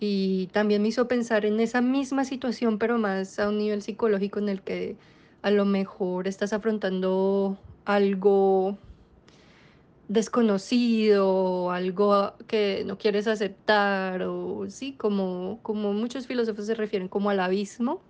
[0.00, 4.40] Y también me hizo pensar en esa misma situación, pero más a un nivel psicológico
[4.40, 4.96] en el que
[5.42, 8.78] a lo mejor estás afrontando algo
[10.08, 17.30] desconocido, algo que no quieres aceptar, o sí, como, como muchos filósofos se refieren como
[17.30, 18.02] al abismo,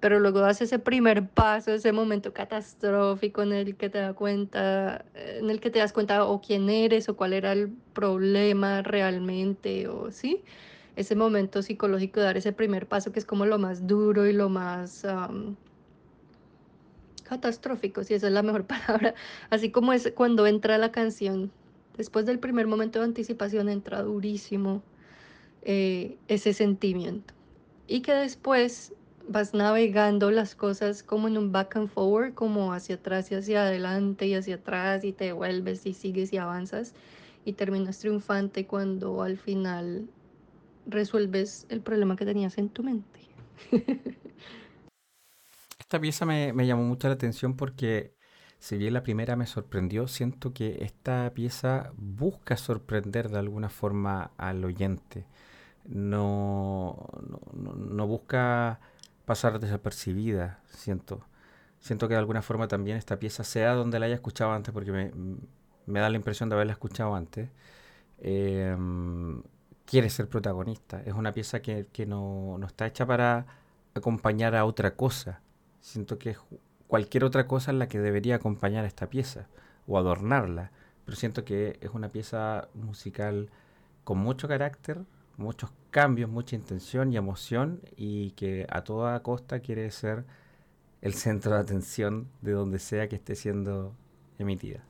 [0.00, 5.04] pero luego das ese primer paso, ese momento catastrófico en el que te das cuenta,
[5.14, 9.88] en el que te das cuenta o quién eres o cuál era el problema realmente,
[9.88, 10.42] o sí,
[10.96, 14.32] ese momento psicológico de dar ese primer paso que es como lo más duro y
[14.34, 15.06] lo más
[17.32, 19.14] catastrófico, si esa es la mejor palabra,
[19.48, 21.50] así como es cuando entra la canción,
[21.96, 24.82] después del primer momento de anticipación entra durísimo
[25.62, 27.32] eh, ese sentimiento
[27.86, 28.92] y que después
[29.28, 33.62] vas navegando las cosas como en un back and forward, como hacia atrás y hacia
[33.62, 36.94] adelante y hacia atrás y te vuelves y sigues y avanzas
[37.44, 40.06] y terminas triunfante cuando al final
[40.86, 43.20] resuelves el problema que tenías en tu mente.
[45.92, 48.14] Esta pieza me, llamó mucho la atención porque
[48.58, 54.30] si bien la primera me sorprendió, siento que esta pieza busca sorprender de alguna forma
[54.38, 55.26] al oyente.
[55.84, 57.10] No,
[57.52, 58.80] no, busca
[59.26, 61.26] pasar desapercibida, siento.
[61.78, 64.92] Siento que de alguna forma también esta pieza, sea donde la haya escuchado antes, porque
[64.92, 67.50] me, da la impresión de haberla escuchado antes,
[68.18, 69.42] em,
[69.84, 71.02] quiere ser protagonista.
[71.04, 73.44] Es una pieza que, que no, no, está hecha para
[73.94, 75.41] acompañar a otra cosa.
[75.82, 76.38] Siento que es
[76.86, 79.48] cualquier otra cosa en la que debería acompañar esta pieza
[79.86, 80.70] o adornarla.
[81.04, 83.50] Pero siento que es una pieza musical
[84.04, 85.02] con mucho carácter,
[85.36, 90.24] muchos cambios, mucha intención y emoción y que a toda costa quiere ser
[91.00, 93.94] el centro de atención de donde sea que esté siendo
[94.38, 94.84] emitida.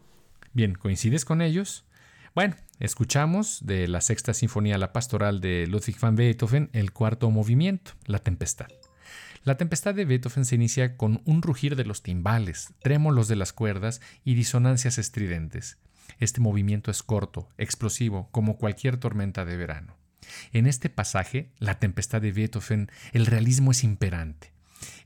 [0.52, 1.86] Bien, ¿coincides con ellos?
[2.34, 7.92] Bueno, escuchamos de la sexta sinfonía La Pastoral de Ludwig van Beethoven el cuarto movimiento,
[8.06, 8.68] La Tempestad.
[9.44, 13.52] La tempestad de Beethoven se inicia con un rugir de los timbales, trémolos de las
[13.52, 15.78] cuerdas y disonancias estridentes.
[16.20, 19.96] Este movimiento es corto, explosivo, como cualquier tormenta de verano.
[20.52, 24.51] En este pasaje, la tempestad de Beethoven, el realismo es imperante.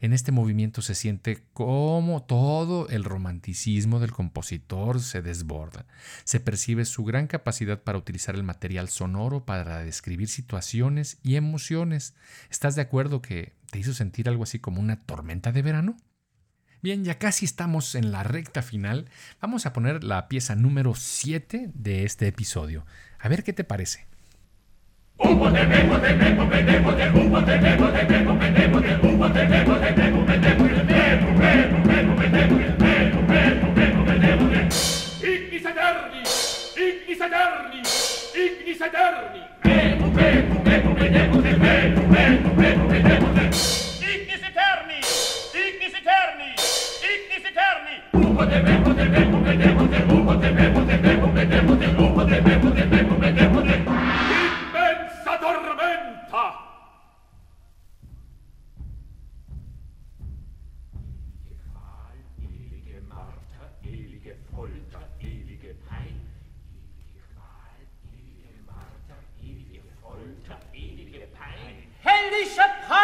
[0.01, 5.87] En este movimiento se siente como todo el romanticismo del compositor se desborda.
[6.25, 12.15] Se percibe su gran capacidad para utilizar el material sonoro para describir situaciones y emociones.
[12.51, 15.97] ¿Estás de acuerdo que te hizo sentir algo así como una tormenta de verano?
[16.83, 19.09] Bien, ya casi estamos en la recta final.
[19.41, 22.87] Vamos a poner la pieza número 7 de este episodio.
[23.19, 24.07] A ver qué te parece.
[25.19, 28.81] Upo de bebo de bebo de bebo de bebo de bebo de bebo de bebo
[28.81, 30.67] de bebo de bebo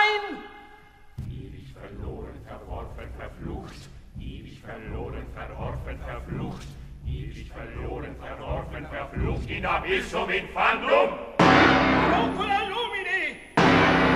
[0.03, 0.37] Nein!
[1.31, 3.89] Ewig verloren, verworfen, verflucht.
[4.19, 6.67] Ewig verloren, verworfen, verflucht.
[7.07, 9.51] Ewig verloren, verworfen, verflucht.
[9.51, 11.09] In abyssum infandum!
[12.07, 13.21] Procula lumine!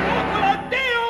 [0.06, 1.08] Procula Deo!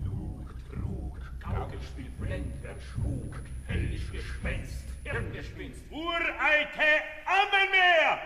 [0.04, 8.20] Lug, trug, Gaukelspiel, Blendwerk, Spuk, höllisch Gespenst, Hirngespinst, Ureite Ammenmeer!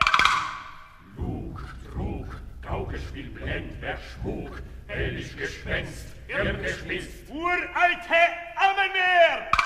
[1.17, 8.23] Lug, Trug, Gaukelspiel, Blendwerk, Spuk, höllisch Gespenst, Hirngespinst, Ureite
[8.57, 9.66] Ammenmeer!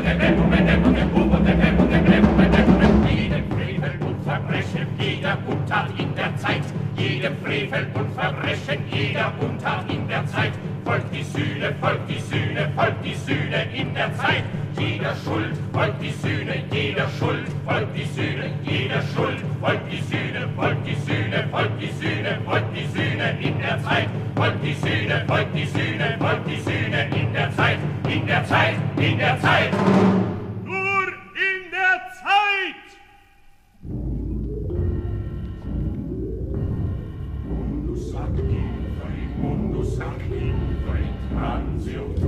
[6.21, 6.61] der Zeit.
[6.95, 10.53] Jedem Frevel und Verbrechen, jeder Untat in der Zeit.
[10.85, 14.43] Folgt die Sühne, folgt die Sühne, folgt die Sühne in der Zeit.
[14.77, 20.47] Jeder Schuld, folgt die Sühne, jeder Schuld, folgt die Sühne, jeder Schuld, folgt die Sühne,
[20.55, 24.07] folgt die Sühne, folgt die Sühne, folgt die Sühne in der Zeit.
[24.35, 28.75] Folgt die Sühne, folgt die Sühne, folgt die Sühne in der Zeit, in der Zeit,
[28.97, 29.71] in der Zeit.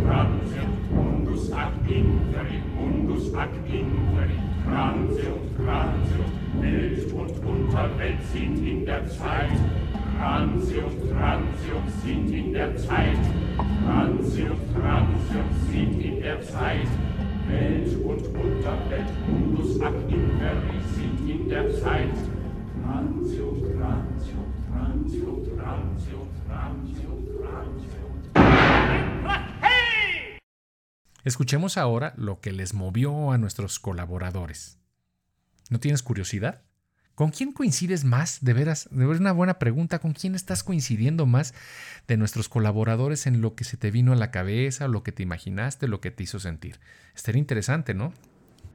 [0.03, 6.31] Transium, mundus ac inferi, mundus ac inferi, transium, transium,
[6.61, 9.59] Welt und Unterwelt sind in der Zeit,
[10.17, 13.23] transium, transium sind in der Zeit,
[13.83, 16.87] transium, transium sind in der Zeit,
[17.47, 22.15] Welt und Unterwelt, mundus ac inferi sind in der Zeit,
[22.83, 27.12] transium, transium, transium, transium, transium,
[31.23, 34.77] Escuchemos ahora lo que les movió a nuestros colaboradores.
[35.69, 36.63] ¿No tienes curiosidad?
[37.15, 38.43] ¿Con quién coincides más?
[38.43, 39.99] De veras, de veras una buena pregunta.
[39.99, 41.53] ¿Con quién estás coincidiendo más
[42.07, 45.23] de nuestros colaboradores en lo que se te vino a la cabeza, lo que te
[45.23, 46.81] imaginaste, lo que te hizo sentir?
[47.15, 48.11] Estaría interesante, ¿no?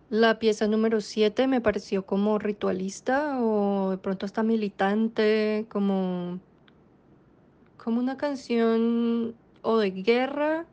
[0.08, 6.40] La pieza número 7 me pareció como ritualista o de pronto hasta militante, como,
[7.76, 10.64] como una canción o de guerra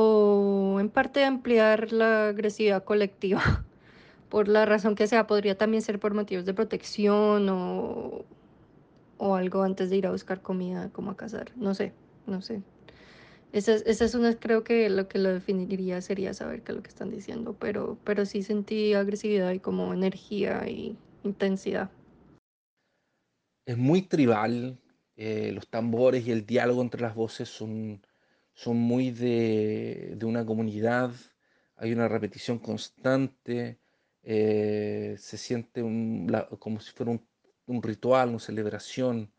[0.00, 3.42] o en parte ampliar la agresividad colectiva.
[4.28, 8.26] Por la razón que sea, podría también ser por motivos de protección o,
[9.16, 11.50] o algo antes de ir a buscar comida, como a cazar.
[11.56, 11.94] No sé,
[12.26, 12.62] no sé.
[13.52, 16.76] Esa es, esa es una, creo que lo que lo definiría sería saber qué es
[16.76, 20.94] lo que están diciendo, pero, pero sí sentí agresividad y como energía y
[21.24, 21.90] intensidad.
[23.64, 24.78] Es muy tribal,
[25.16, 28.02] eh, los tambores y el diálogo entre las voces son,
[28.62, 31.12] son muy de, de una comunidad,
[31.76, 33.80] hay una repetición constante,
[34.22, 37.22] eh, se siente un- la- como si fuera un,
[37.66, 39.32] un ritual, una celebración,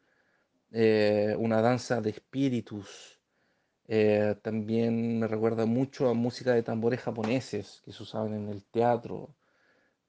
[0.71, 3.19] eh, una danza de espíritus.
[3.87, 8.65] Eh, también me recuerda mucho a música de tambores japoneses que se usaban en el
[8.65, 9.35] teatro.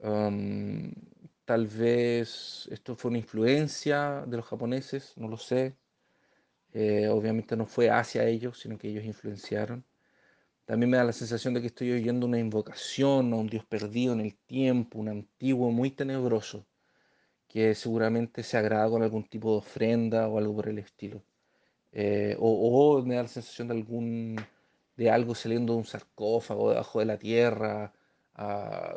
[0.02, 0.92] Am,
[1.46, 5.76] tal vez esto fue una influencia de los japoneses, no lo sé.
[6.72, 9.84] Eh, obviamente no fue hacia ellos, sino que ellos influenciaron.
[10.64, 14.12] También me da la sensación de que estoy oyendo una invocación a un Dios perdido
[14.14, 16.66] en el tiempo, un antiguo muy tenebroso,
[17.48, 21.22] que seguramente se agrada con algún tipo de ofrenda o algo por el estilo.
[21.92, 24.36] Eh, o, me da la sensación de algún
[24.96, 27.92] de algo saliendo de un sarcófago debajo de la tierra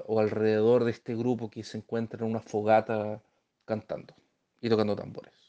[0.06, 3.22] o alrededor de este grupo que se encuentra en una fogata
[3.66, 4.14] cantando
[4.62, 5.43] y tocando tambores.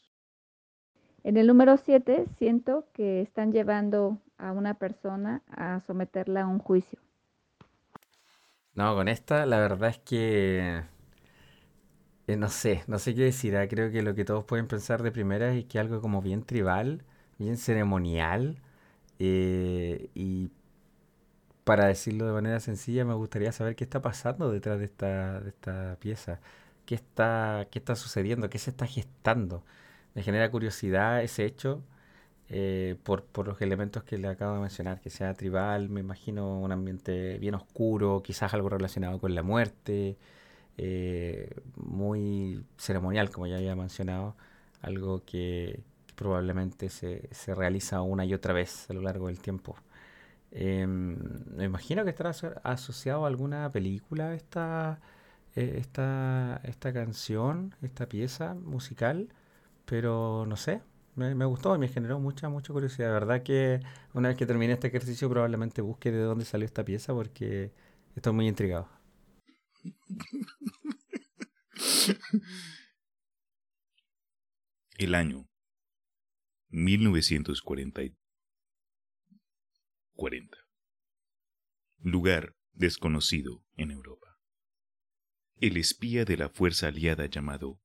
[1.25, 6.59] En el número 7 siento que están llevando a una persona a someterla a un
[6.59, 6.99] juicio.
[8.75, 10.83] No, con esta la verdad es que
[12.27, 13.55] eh, no sé, no sé qué decir.
[13.57, 16.43] ah, Creo que lo que todos pueden pensar de primera es que algo como bien
[16.43, 17.03] tribal,
[17.37, 18.57] bien ceremonial.
[19.19, 20.51] eh, y
[21.63, 25.49] para decirlo de manera sencilla, me gustaría saber qué está pasando detrás de esta, de
[25.49, 26.39] esta pieza.
[26.85, 28.49] ¿Qué está, qué está sucediendo?
[28.49, 29.63] ¿Qué se está gestando?
[30.15, 31.83] Me genera curiosidad ese hecho
[32.49, 36.59] eh, por, por los elementos que le acabo de mencionar, que sea tribal, me imagino
[36.61, 40.17] un ambiente bien oscuro, quizás algo relacionado con la muerte,
[40.77, 44.35] eh, muy ceremonial, como ya había mencionado,
[44.81, 45.81] algo que,
[46.15, 49.75] probablemente se, se realiza una y otra vez a lo largo del tiempo.
[50.51, 51.17] Em,
[51.55, 54.99] me imagino que estará aso- asociado a alguna película esta,
[55.55, 59.29] eh, esta, esta canción, esta pieza musical,
[59.85, 60.81] pero no sé,
[61.15, 63.07] me, me gustó y me generó mucha, mucha curiosidad.
[63.07, 63.81] De verdad que
[64.13, 67.71] una vez que termine este ejercicio probablemente busque de dónde salió esta pieza porque
[68.15, 68.89] estoy muy intrigado.
[74.97, 75.47] El año
[76.69, 78.03] 1940.
[78.03, 78.15] y-
[80.13, 80.57] 40.
[82.01, 84.37] Lugar desconocido en Europa.
[85.59, 87.79] El espía de la fuerza aliada llamado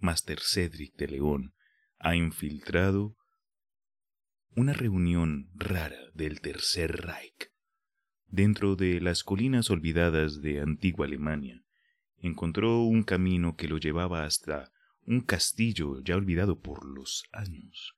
[0.00, 1.54] Master Cedric de León
[1.98, 3.16] ha infiltrado
[4.56, 7.50] una reunión rara del Tercer Reich
[8.26, 11.64] dentro de las colinas olvidadas de antigua Alemania
[12.18, 14.72] encontró un camino que lo llevaba hasta
[15.06, 17.94] un castillo ya olvidado por los años.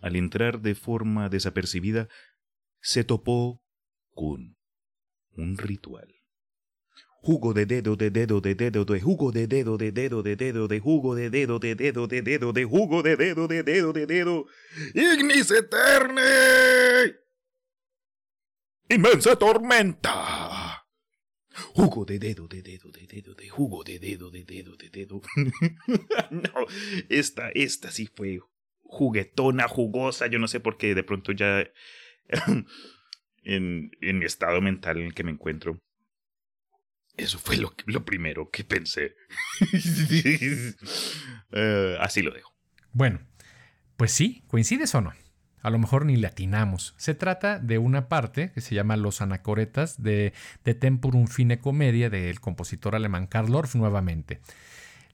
[0.00, 2.08] Al entrar de forma desapercibida,
[2.80, 3.62] se topó
[4.14, 4.56] con
[5.32, 6.14] un ritual.
[7.22, 10.68] Jugo de dedo de dedo de dedo de jugo de dedo de dedo de dedo
[10.68, 14.06] de jugo de dedo de dedo de dedo de jugo de dedo de dedo de
[14.06, 14.46] dedo
[14.94, 16.22] ignis eterne
[18.88, 20.86] inmensa tormenta
[21.74, 25.20] jugo de dedo de dedo de dedo de jugo de dedo de dedo de dedo
[26.30, 26.66] no
[27.10, 28.40] esta esta sí fue
[28.82, 31.70] juguetona jugosa yo no sé por qué de pronto ya
[33.42, 35.82] en, en mi estado mental en el que me encuentro
[37.16, 39.16] eso fue lo, primero que pensé.
[41.52, 42.54] Eh, así lo dejo.
[42.92, 43.18] Bueno,
[43.96, 45.12] pues sí, ¿coincides o no?
[45.62, 46.94] A lo mejor ni latinamos.
[46.96, 50.32] Se trata de una parte que se llama Los Anacoretas de,
[50.64, 54.40] de Tempurum Fine Comedia del compositor alemán Karl Orff nuevamente.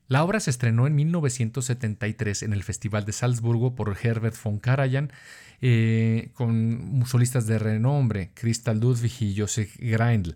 [0.07, 5.11] La obra se estrenó en 1973 en el Festival de Salzburgo por Herbert von Karajan
[5.59, 10.35] eh, con solistas de renombre, Christal Ludwig y Josef Greindl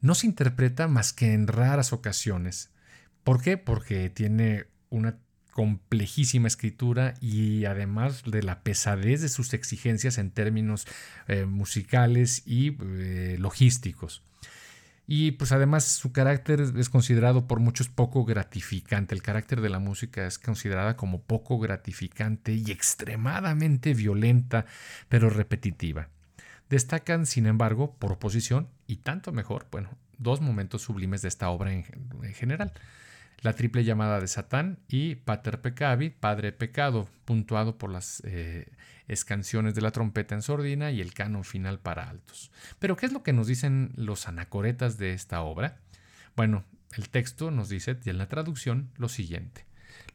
[0.00, 2.70] no se interpreta más que en raras ocasiones.
[3.24, 3.56] ¿Por qué?
[3.56, 5.18] Porque tiene una
[5.52, 10.86] complejísima escritura y además de la pesadez de sus exigencias en términos
[11.26, 14.22] eh, musicales y eh, logísticos.
[15.10, 19.14] Y pues además su carácter es considerado por muchos poco gratificante.
[19.14, 24.66] El carácter de la música es considerada como poco gratificante y extremadamente violenta,
[25.08, 26.10] pero repetitiva.
[26.68, 31.72] Destacan, sin embargo, por oposición, y tanto mejor, bueno, dos momentos sublimes de esta obra
[31.72, 31.84] en,
[32.34, 32.72] general.
[33.42, 38.66] La triple llamada de Satán y Pater Peccavi, Padre Pecado, puntuado por las eh,
[39.06, 42.50] escanciones de la trompeta en sordina y el canon final para altos.
[42.80, 45.76] Pero, ¿qué es lo que nos dicen los anacoretas de esta obra?
[46.34, 46.64] Bueno,
[46.96, 49.67] el texto nos dice, y en la traducción, lo siguiente.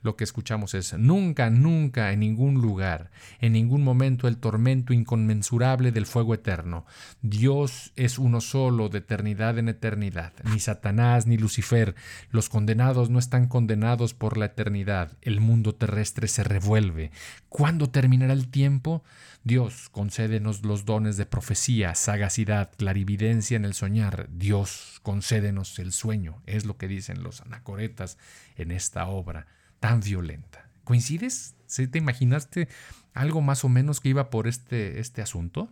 [0.04, 3.10] Lo que escuchamos es nunca, nunca, en ningún lugar,
[3.40, 6.86] en ningún momento el tormento inconmensurable del fuego eterno.
[7.22, 10.34] Dios es uno solo, de eternidad en eternidad.
[10.44, 11.96] Ni Satanás ni Lucifer.
[12.32, 15.18] Los condenados no están condenados por la eternidad.
[15.22, 17.12] El mundo terrestre se revuelve.
[17.48, 19.06] ¿Cuándo terminará el tiempo?
[19.46, 24.28] Dios, concédenos los dones de profecía, sagacidad, clarividencia en el soñar.
[24.34, 26.42] Dios, concédenos el sueño.
[26.46, 28.18] Es lo que dicen los anacoretas
[28.58, 29.48] en esta obra
[29.84, 30.70] tan violenta.
[30.86, 31.56] ¿Coincides?
[31.66, 32.70] ¿Sí ¿Te imaginaste
[33.14, 35.70] algo más o menos que iba por este, este asunto?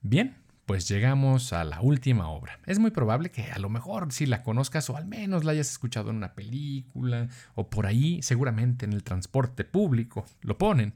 [0.00, 2.60] Bien, pues llegamos a la última obra.
[2.66, 5.72] Es muy probable que a lo mejor si la conozcas o al menos la hayas
[5.72, 7.26] escuchado en una película
[7.56, 10.94] o por ahí, seguramente en el transporte público, lo ponen.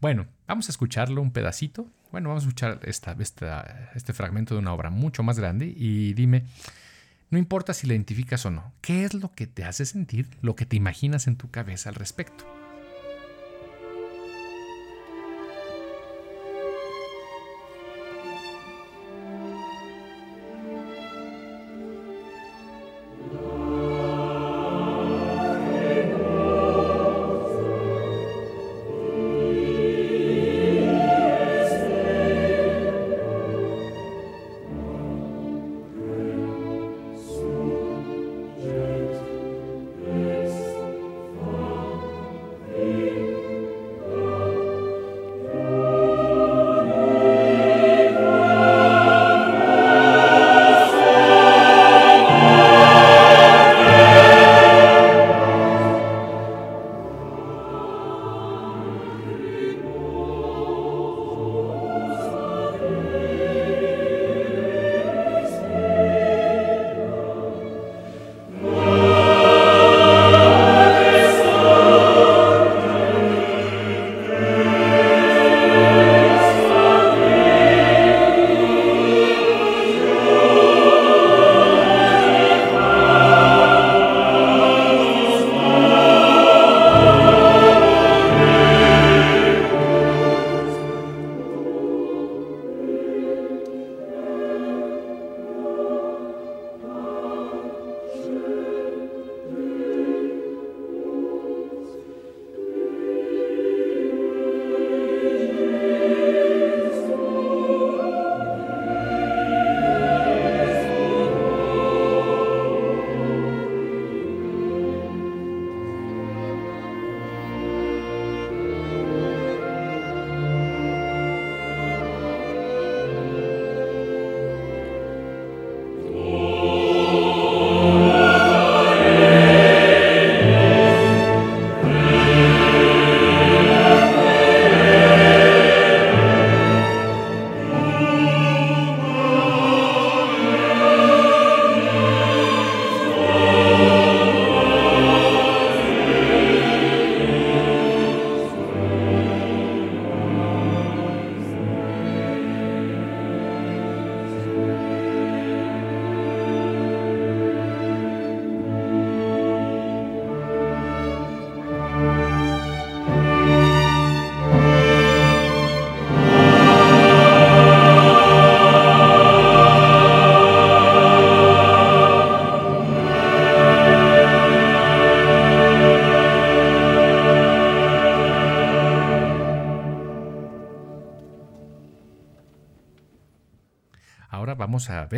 [0.00, 1.90] Bueno, vamos a escucharlo un pedacito.
[2.12, 3.16] Bueno, vamos a escuchar esta,
[3.96, 6.44] este fragmento de una obra mucho más grande y dime,
[7.30, 10.54] no importa si la identificas o no, ¿qué es lo que te hace sentir, lo
[10.54, 12.44] que te imaginas en tu cabeza al respecto?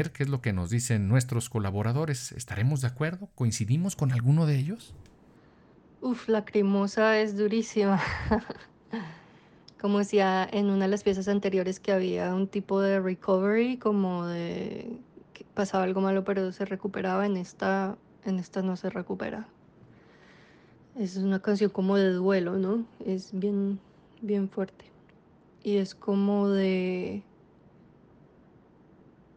[0.07, 2.33] Qué es lo que nos dicen nuestros colaboradores.
[2.33, 3.29] ¿Estaremos de acuerdo?
[3.35, 4.95] ¿Coincidimos con alguno de ellos?
[6.01, 8.01] Uf, Lacrimosa es durísima.
[9.81, 14.27] Como decía en una de las piezas anteriores que había un tipo de recovery, como
[14.27, 14.99] de
[15.33, 19.47] que pasaba algo malo pero se recuperaba, en esta, en esta no se recupera.
[20.97, 22.85] Es una canción como de duelo, ¿no?
[23.05, 23.79] Es bien,
[24.21, 24.87] bien fuerte.
[25.63, 27.23] Y es como de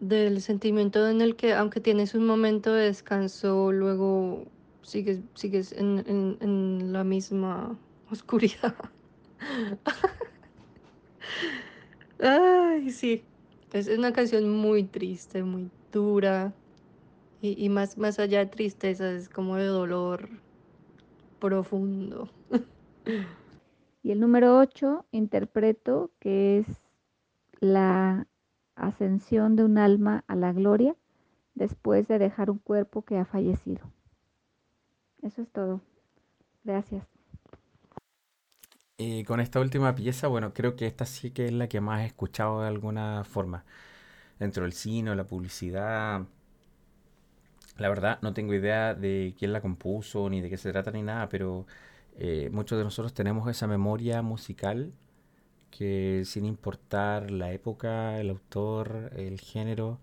[0.02, 4.52] del sentimiento en el que aunque tienes un momento de descanso, luego
[4.84, 7.80] sigues, sigues en, en- en la misma
[8.12, 8.76] oscuridad.
[12.20, 13.30] Ay, sí.
[13.72, 16.60] Es una canción muy triste, muy dura.
[17.42, 20.30] Y, y más, más allá de tristeza, es como de dolor
[21.40, 22.30] profundo.
[24.04, 26.68] Y el número 8, interpreto que es
[27.62, 28.28] la
[28.76, 30.96] ascensión de un alma a la gloria
[31.56, 33.92] después de dejar un cuerpo que ha fallecido.
[35.22, 35.82] Eso es todo.
[36.64, 37.06] Gracias.
[38.98, 42.02] Y con esta última pieza, bueno, creo que esta sí que es la que más
[42.02, 43.66] he escuchado de alguna forma.
[44.40, 46.28] Dentro del cine, la publicidad.
[47.78, 51.02] La verdad, no tengo idea de quién la compuso, ni de qué se trata, ni
[51.02, 51.66] nada, pero
[52.16, 54.94] eh, muchos de nosotros tenemos esa memoria musical
[55.72, 60.00] que sin importar la época, el autor, el género,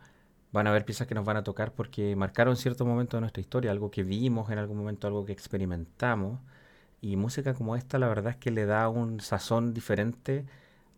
[0.53, 3.40] van a haber piezas que nos van a tocar porque marcaron cierto momento de nuestra
[3.40, 6.40] historia, algo que vimos en algún momento, algo que experimentamos.
[7.01, 10.47] Y música como esta, la verdad es que le da un sazón diferente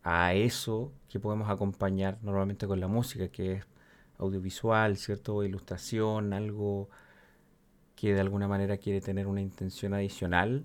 [0.03, 3.67] a eso que podemos acompañar normalmente con la música, que es
[4.19, 5.45] audiovisual, ¿cierto?
[5.45, 6.89] Ilustración, algo
[7.97, 10.65] que de alguna manera quiere tener una intención adicional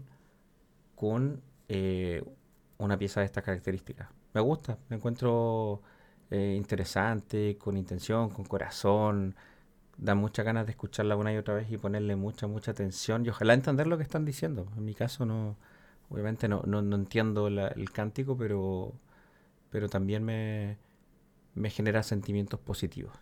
[0.95, 2.23] con eh,
[2.77, 4.09] una pieza de estas características.
[4.33, 5.81] Me gusta, me encuentro
[6.31, 9.35] eh, interesante, con intención, con corazón.
[9.97, 13.29] Da muchas ganas de escucharla una y otra vez y ponerle mucha, mucha atención y
[13.29, 14.67] ojalá entender lo que están diciendo.
[14.77, 15.57] En mi caso no,
[16.09, 18.93] obviamente no, no, no entiendo el cántico, pero,
[19.71, 20.77] pero también me,
[21.55, 23.13] me genera sentimientos positivos.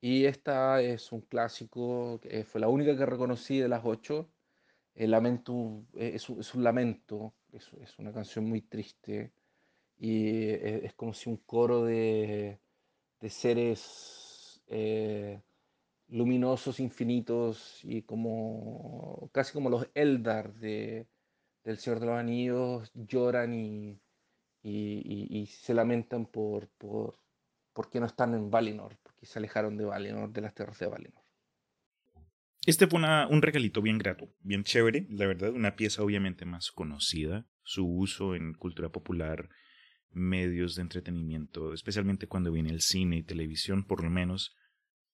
[0.00, 4.30] Y esta es un clásico, fue la única que reconocí de las ocho.
[4.96, 9.32] El lamento, eh, es un, lamento, es, una canción muy triste
[9.98, 12.60] y eh, es como si un coro de,
[13.20, 15.42] de seres eh,
[16.08, 21.08] luminosos, infinitos y como casi como los Eldar de,
[21.64, 24.00] del Señor de los Anillos lloran y-
[25.42, 27.18] y se lamentan por, por,
[27.74, 31.25] porque no están en Valinor, porque se alejaron de Valinor, de las tierras de Valinor.
[32.66, 36.72] Este fue una- un regalito bien grato, bien chévere, la verdad, una pieza obviamente más
[36.72, 39.48] conocida, su uso en cultura popular,
[40.10, 44.56] medios de entretenimiento, especialmente cuando viene el cine y televisión, por lo menos,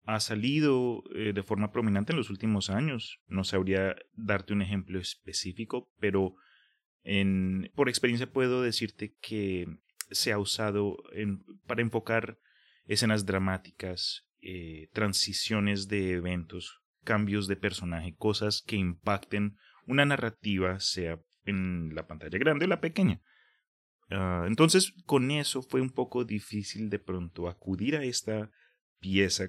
[0.05, 3.19] ha salido eh, de forma prominente en los últimos años.
[3.27, 6.35] No sabría darte un ejemplo específico, pero
[7.05, 9.66] en, por experiencia puedo decirte que
[10.11, 10.97] se ha usado
[11.66, 12.39] para enfocar
[12.87, 19.57] escenas dramáticas, eh, transiciones de eventos, cambios de personaje, cosas que impacten
[19.87, 23.20] una narrativa, sea en la pantalla grande o la pequeña.
[24.11, 28.51] Ah, entonces, con eso fue un poco difícil de pronto acudir a esta
[29.01, 29.49] pieza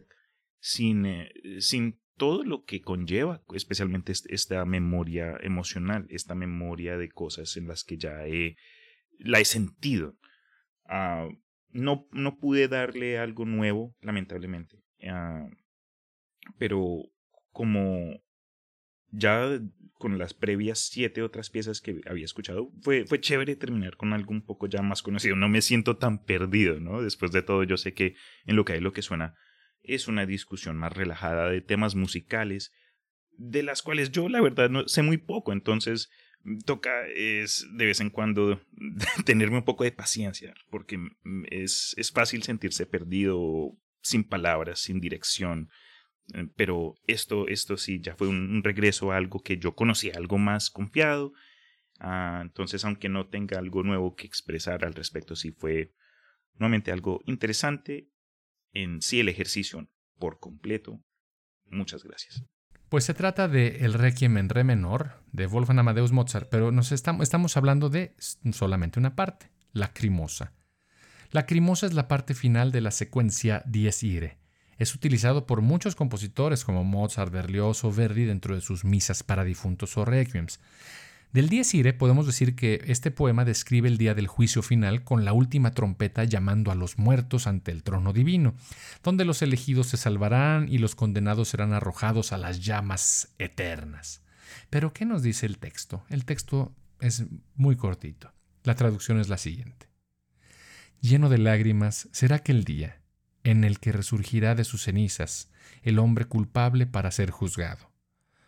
[0.59, 7.09] sin, eh, sin todo lo que conlleva, especialmente est- esta memoria emocional, esta memoria de
[7.09, 8.55] cosas en las que ya he,
[9.19, 10.15] la he sentido.
[10.85, 11.27] Ah,
[11.69, 14.77] no, no pude darle algo nuevo, lamentablemente.
[15.07, 15.49] Ah,
[16.57, 17.03] pero
[17.53, 18.21] como
[19.11, 19.61] ya
[19.93, 24.31] con las previas siete otras piezas que había escuchado, fue, fue chévere terminar con algo
[24.31, 25.37] un poco ya más conocido.
[25.37, 27.01] No me siento tan perdido, ¿no?
[27.01, 28.15] Después de todo, yo sé que
[28.45, 29.35] en lo que hay lo que suena
[29.83, 32.73] es una discusión más relajada de temas musicales,
[33.37, 36.09] de las cuales yo la verdad no sé muy poco, entonces
[36.43, 38.61] mm, toca es de vez en cuando
[39.25, 44.99] tenerme un poco de paciencia, porque mm, es, es fácil sentirse perdido, sin palabras, sin
[44.99, 45.69] dirección.
[46.33, 50.37] Eh, Pero esto, esto sí, ya fue un, regreso a algo que yo conocía, algo
[50.37, 51.33] más confiado.
[51.99, 55.93] Ah, entonces, aunque no tenga algo nuevo que expresar al respecto, sí fue
[56.55, 58.09] nuevamente algo interesante
[58.73, 59.87] en sí el ejercicio
[60.17, 61.01] por completo.
[61.65, 62.43] Muchas gracias.
[62.89, 66.91] Pues se trata de El Requiem en Re menor de Wolfgang Amadeus Mozart, pero nos
[66.91, 68.15] estamos, hablando de
[68.51, 70.53] solamente una parte, Lacrimosa.
[71.31, 74.37] Lacrimosa es la parte final de la secuencia Dies Irae.
[74.83, 79.45] Es utilizado por muchos compositores como Mozart, Berlioz o Verdi dentro de sus misas para
[79.45, 80.59] difuntos o requiems.
[81.31, 85.23] Del Dies Irae podemos decir que este poema describe el día del juicio final con
[85.23, 88.55] la última trompeta llamando a los muertos ante el trono divino,
[89.03, 94.21] donde los elegidos se salvarán y los condenados serán arrojados a las llamas eternas.
[94.69, 96.03] Pero ¿qué nos dice el texto?
[96.09, 97.23] El texto es
[97.55, 98.33] muy cortito.
[98.63, 99.87] La traducción es la siguiente.
[100.99, 103.02] Lleno de lágrimas será aquel día
[103.43, 105.51] en el que resurgirá de sus cenizas
[105.81, 107.91] el hombre culpable para ser juzgado.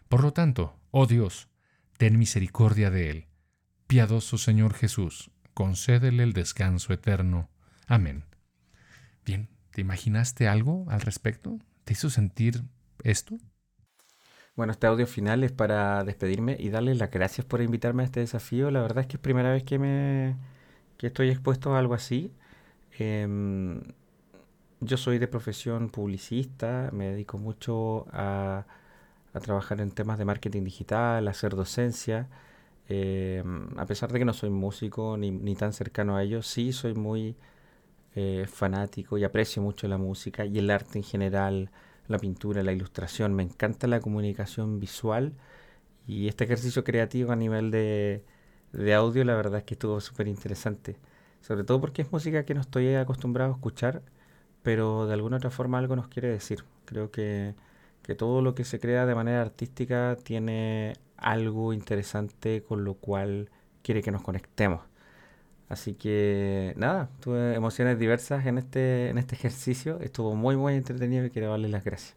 [0.08, 1.50] Por lo tanto, oh Dios,
[1.98, 3.28] ten misericordia de él.
[3.88, 7.50] Piadoso Señor Jesús, concédele el descanso eterno.
[7.88, 8.26] Amén.
[9.26, 11.60] Bien, ¿te imaginaste algo al respecto?
[11.84, 12.64] ¿Te hizo sentir
[13.04, 13.38] esto?
[14.56, 18.22] Bueno, este audio final es para despedirme y darles las gracias por invitarme a este
[18.22, 18.72] desafío.
[18.72, 20.36] La verdad es que es primera vez que me
[20.98, 22.32] que estoy expuesto a algo así.
[22.98, 23.82] Em,
[24.86, 28.66] yo soy de profesión publicista, me dedico mucho a
[29.42, 32.30] trabajar en temas de marketing digital, a hacer docencia.
[32.88, 33.44] Eh,
[33.78, 36.94] a pesar de que no soy músico ni, ni, tan cercano a ello, sí soy
[36.94, 37.36] muy
[38.16, 41.72] eh, fanático y aprecio mucho la música y el arte en general,
[42.08, 43.34] la pintura, la ilustración.
[43.34, 45.34] Me encanta la comunicación visual
[46.08, 48.24] y este ejercicio creativo a nivel de,
[48.74, 50.98] de audio, la verdad es que estuvo súper interesante.
[51.42, 54.04] Sobre todo porque es música que no estoy acostumbrado a escuchar,
[54.66, 56.66] pero de alguna otra forma algo nos quiere decir.
[56.86, 57.56] Creo que
[58.06, 63.50] que todo lo que se crea de manera artística tiene algo interesante con lo cual
[63.82, 64.82] quiere que nos conectemos.
[65.70, 70.00] Así que nada, tuve emociones diversas en este, en este ejercicio.
[70.02, 72.16] Estuvo muy, muy entretenido y quiero darles las gracias.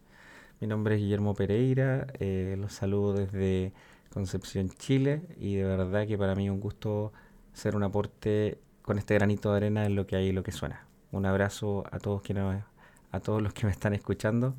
[0.61, 3.73] Mi nombre es Guillermo Pereira, eh, los saludo desde
[4.13, 7.13] Concepción, Chile, y de verdad que para mí es un gusto
[7.53, 10.51] ser un aporte con este granito de arena en lo que hay y lo que
[10.51, 10.88] suena.
[11.11, 12.63] Un abrazo a todos, quienes,
[13.11, 14.55] a todos los que me están escuchando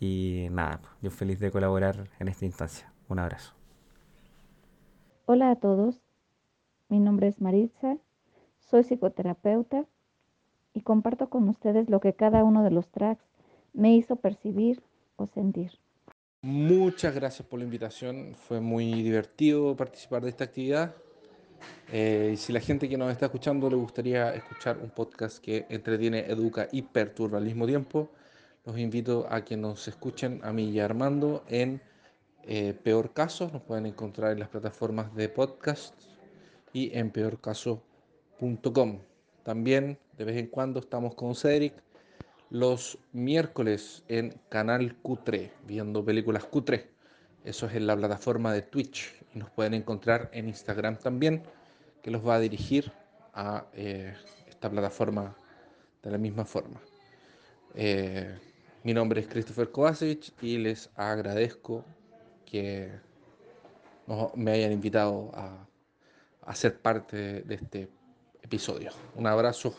[0.00, 2.92] y nada, yo feliz de colaborar en esta instancia.
[3.08, 3.52] Un abrazo.
[5.26, 6.00] Hola a todos,
[6.88, 7.96] mi nombre es Maritza,
[8.58, 9.86] soy psicoterapeuta
[10.74, 13.24] y comparto con ustedes lo que cada uno de los tracks
[13.72, 14.82] me hizo percibir
[15.16, 15.72] o sentir.
[16.42, 20.94] Muchas gracias por la invitación, fue muy divertido participar de esta actividad.
[21.92, 25.66] Eh, y si la gente que nos está escuchando le gustaría escuchar un podcast que
[25.68, 28.10] entretiene, educa y perturba al mismo tiempo,
[28.64, 31.82] los invito a que nos escuchen a mí y a Armando en
[32.44, 33.50] eh, Peor Caso.
[33.52, 35.94] Nos pueden encontrar en las plataformas de podcast
[36.72, 39.00] y en peorcaso.com.
[39.42, 41.74] También de vez en cuando estamos con Cedric
[42.50, 46.93] los miércoles en Canal Q3, viendo películas Q3.
[47.44, 49.12] Eso es en la plataforma de Twitch.
[49.34, 51.42] Y nos pueden encontrar en Instagram también,
[52.02, 52.90] que los va a dirigir
[53.34, 54.14] a eh,
[54.48, 55.36] esta plataforma
[56.02, 56.80] de la misma forma.
[57.74, 58.38] Eh,
[58.82, 61.84] mi nombre es Christopher Kovacevic y les agradezco
[62.44, 62.92] que
[64.34, 65.66] me hayan invitado a,
[66.42, 67.88] a ser parte de este
[68.42, 68.92] episodio.
[69.14, 69.74] Un abrazo.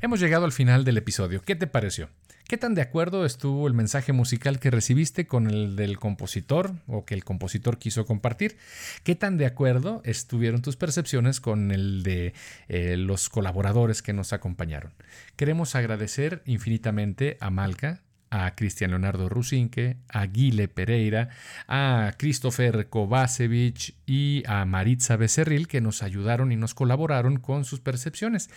[0.00, 1.42] Hemos llegado al final del episodio.
[1.42, 2.08] ¿Qué te pareció?
[2.46, 7.06] ¿Qué tan de acuerdo estuvo el mensaje musical que recibiste con el del compositor o
[7.06, 8.58] que el compositor quiso compartir?
[9.02, 12.34] ¿Qué tan de acuerdo estuvieron tus percepciones con el de
[12.68, 14.92] eh, los colaboradores que nos acompañaron?
[15.36, 21.30] Queremos agradecer infinitamente a Malca, a Cristian Leonardo Rusinque, a Guile Pereira,
[21.66, 27.80] a Christopher Kovacevic y a Maritza Becerril que nos ayudaron y nos colaboraron con sus
[27.80, 28.50] percepciones.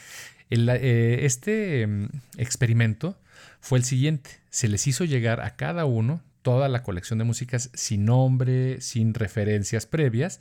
[0.50, 2.08] Eh, este mm,
[2.38, 3.18] experimento
[3.60, 4.30] fue el siguiente.
[4.50, 9.14] Se les hizo llegar a cada uno toda la colección de músicas sin nombre, sin
[9.14, 10.40] referencias previas,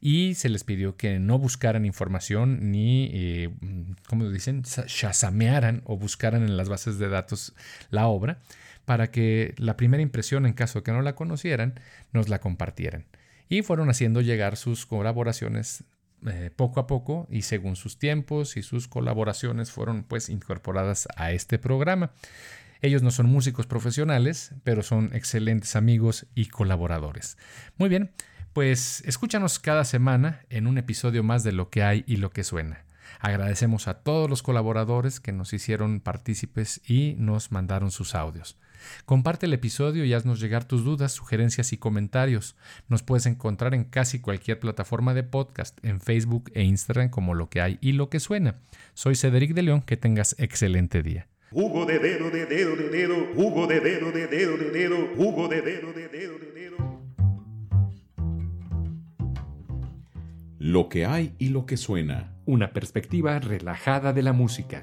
[0.00, 3.50] y se les pidió que no buscaran información ni, eh,
[4.06, 7.54] ¿cómo dicen?, shazamearan o buscaran en las bases de datos
[7.90, 8.38] la obra,
[8.84, 11.80] para que la primera impresión, en caso de que no la conocieran,
[12.12, 13.06] nos la compartieran.
[13.48, 15.82] Y fueron haciendo llegar sus colaboraciones
[16.26, 21.32] eh, poco a poco y según sus tiempos y sus colaboraciones fueron pues incorporadas a
[21.32, 22.10] este programa.
[22.80, 27.36] Ellos no son músicos profesionales, pero son excelentes amigos y colaboradores.
[27.76, 28.12] Muy bien,
[28.52, 32.44] pues escúchanos cada semana en un episodio más de Lo que hay y lo que
[32.44, 32.84] suena.
[33.20, 38.58] Agradecemos a todos los colaboradores que nos hicieron partícipes y nos mandaron sus audios.
[39.04, 42.56] Comparte el episodio y haznos llegar tus dudas, sugerencias y comentarios.
[42.88, 47.48] Nos puedes encontrar en casi cualquier plataforma de podcast, en Facebook e Instagram como lo
[47.48, 48.56] que hay y lo que suena.
[48.94, 51.28] Soy Cedric de León, que tengas excelente día.
[51.50, 55.48] Hugo de dedo de dedo de dedo, Hugo de dedo de dedo de dedo, Hugo
[55.48, 56.98] de dedo de dedo de dedo.
[60.58, 62.34] Lo que hay y lo que suena.
[62.44, 64.82] Una perspectiva relajada de la música.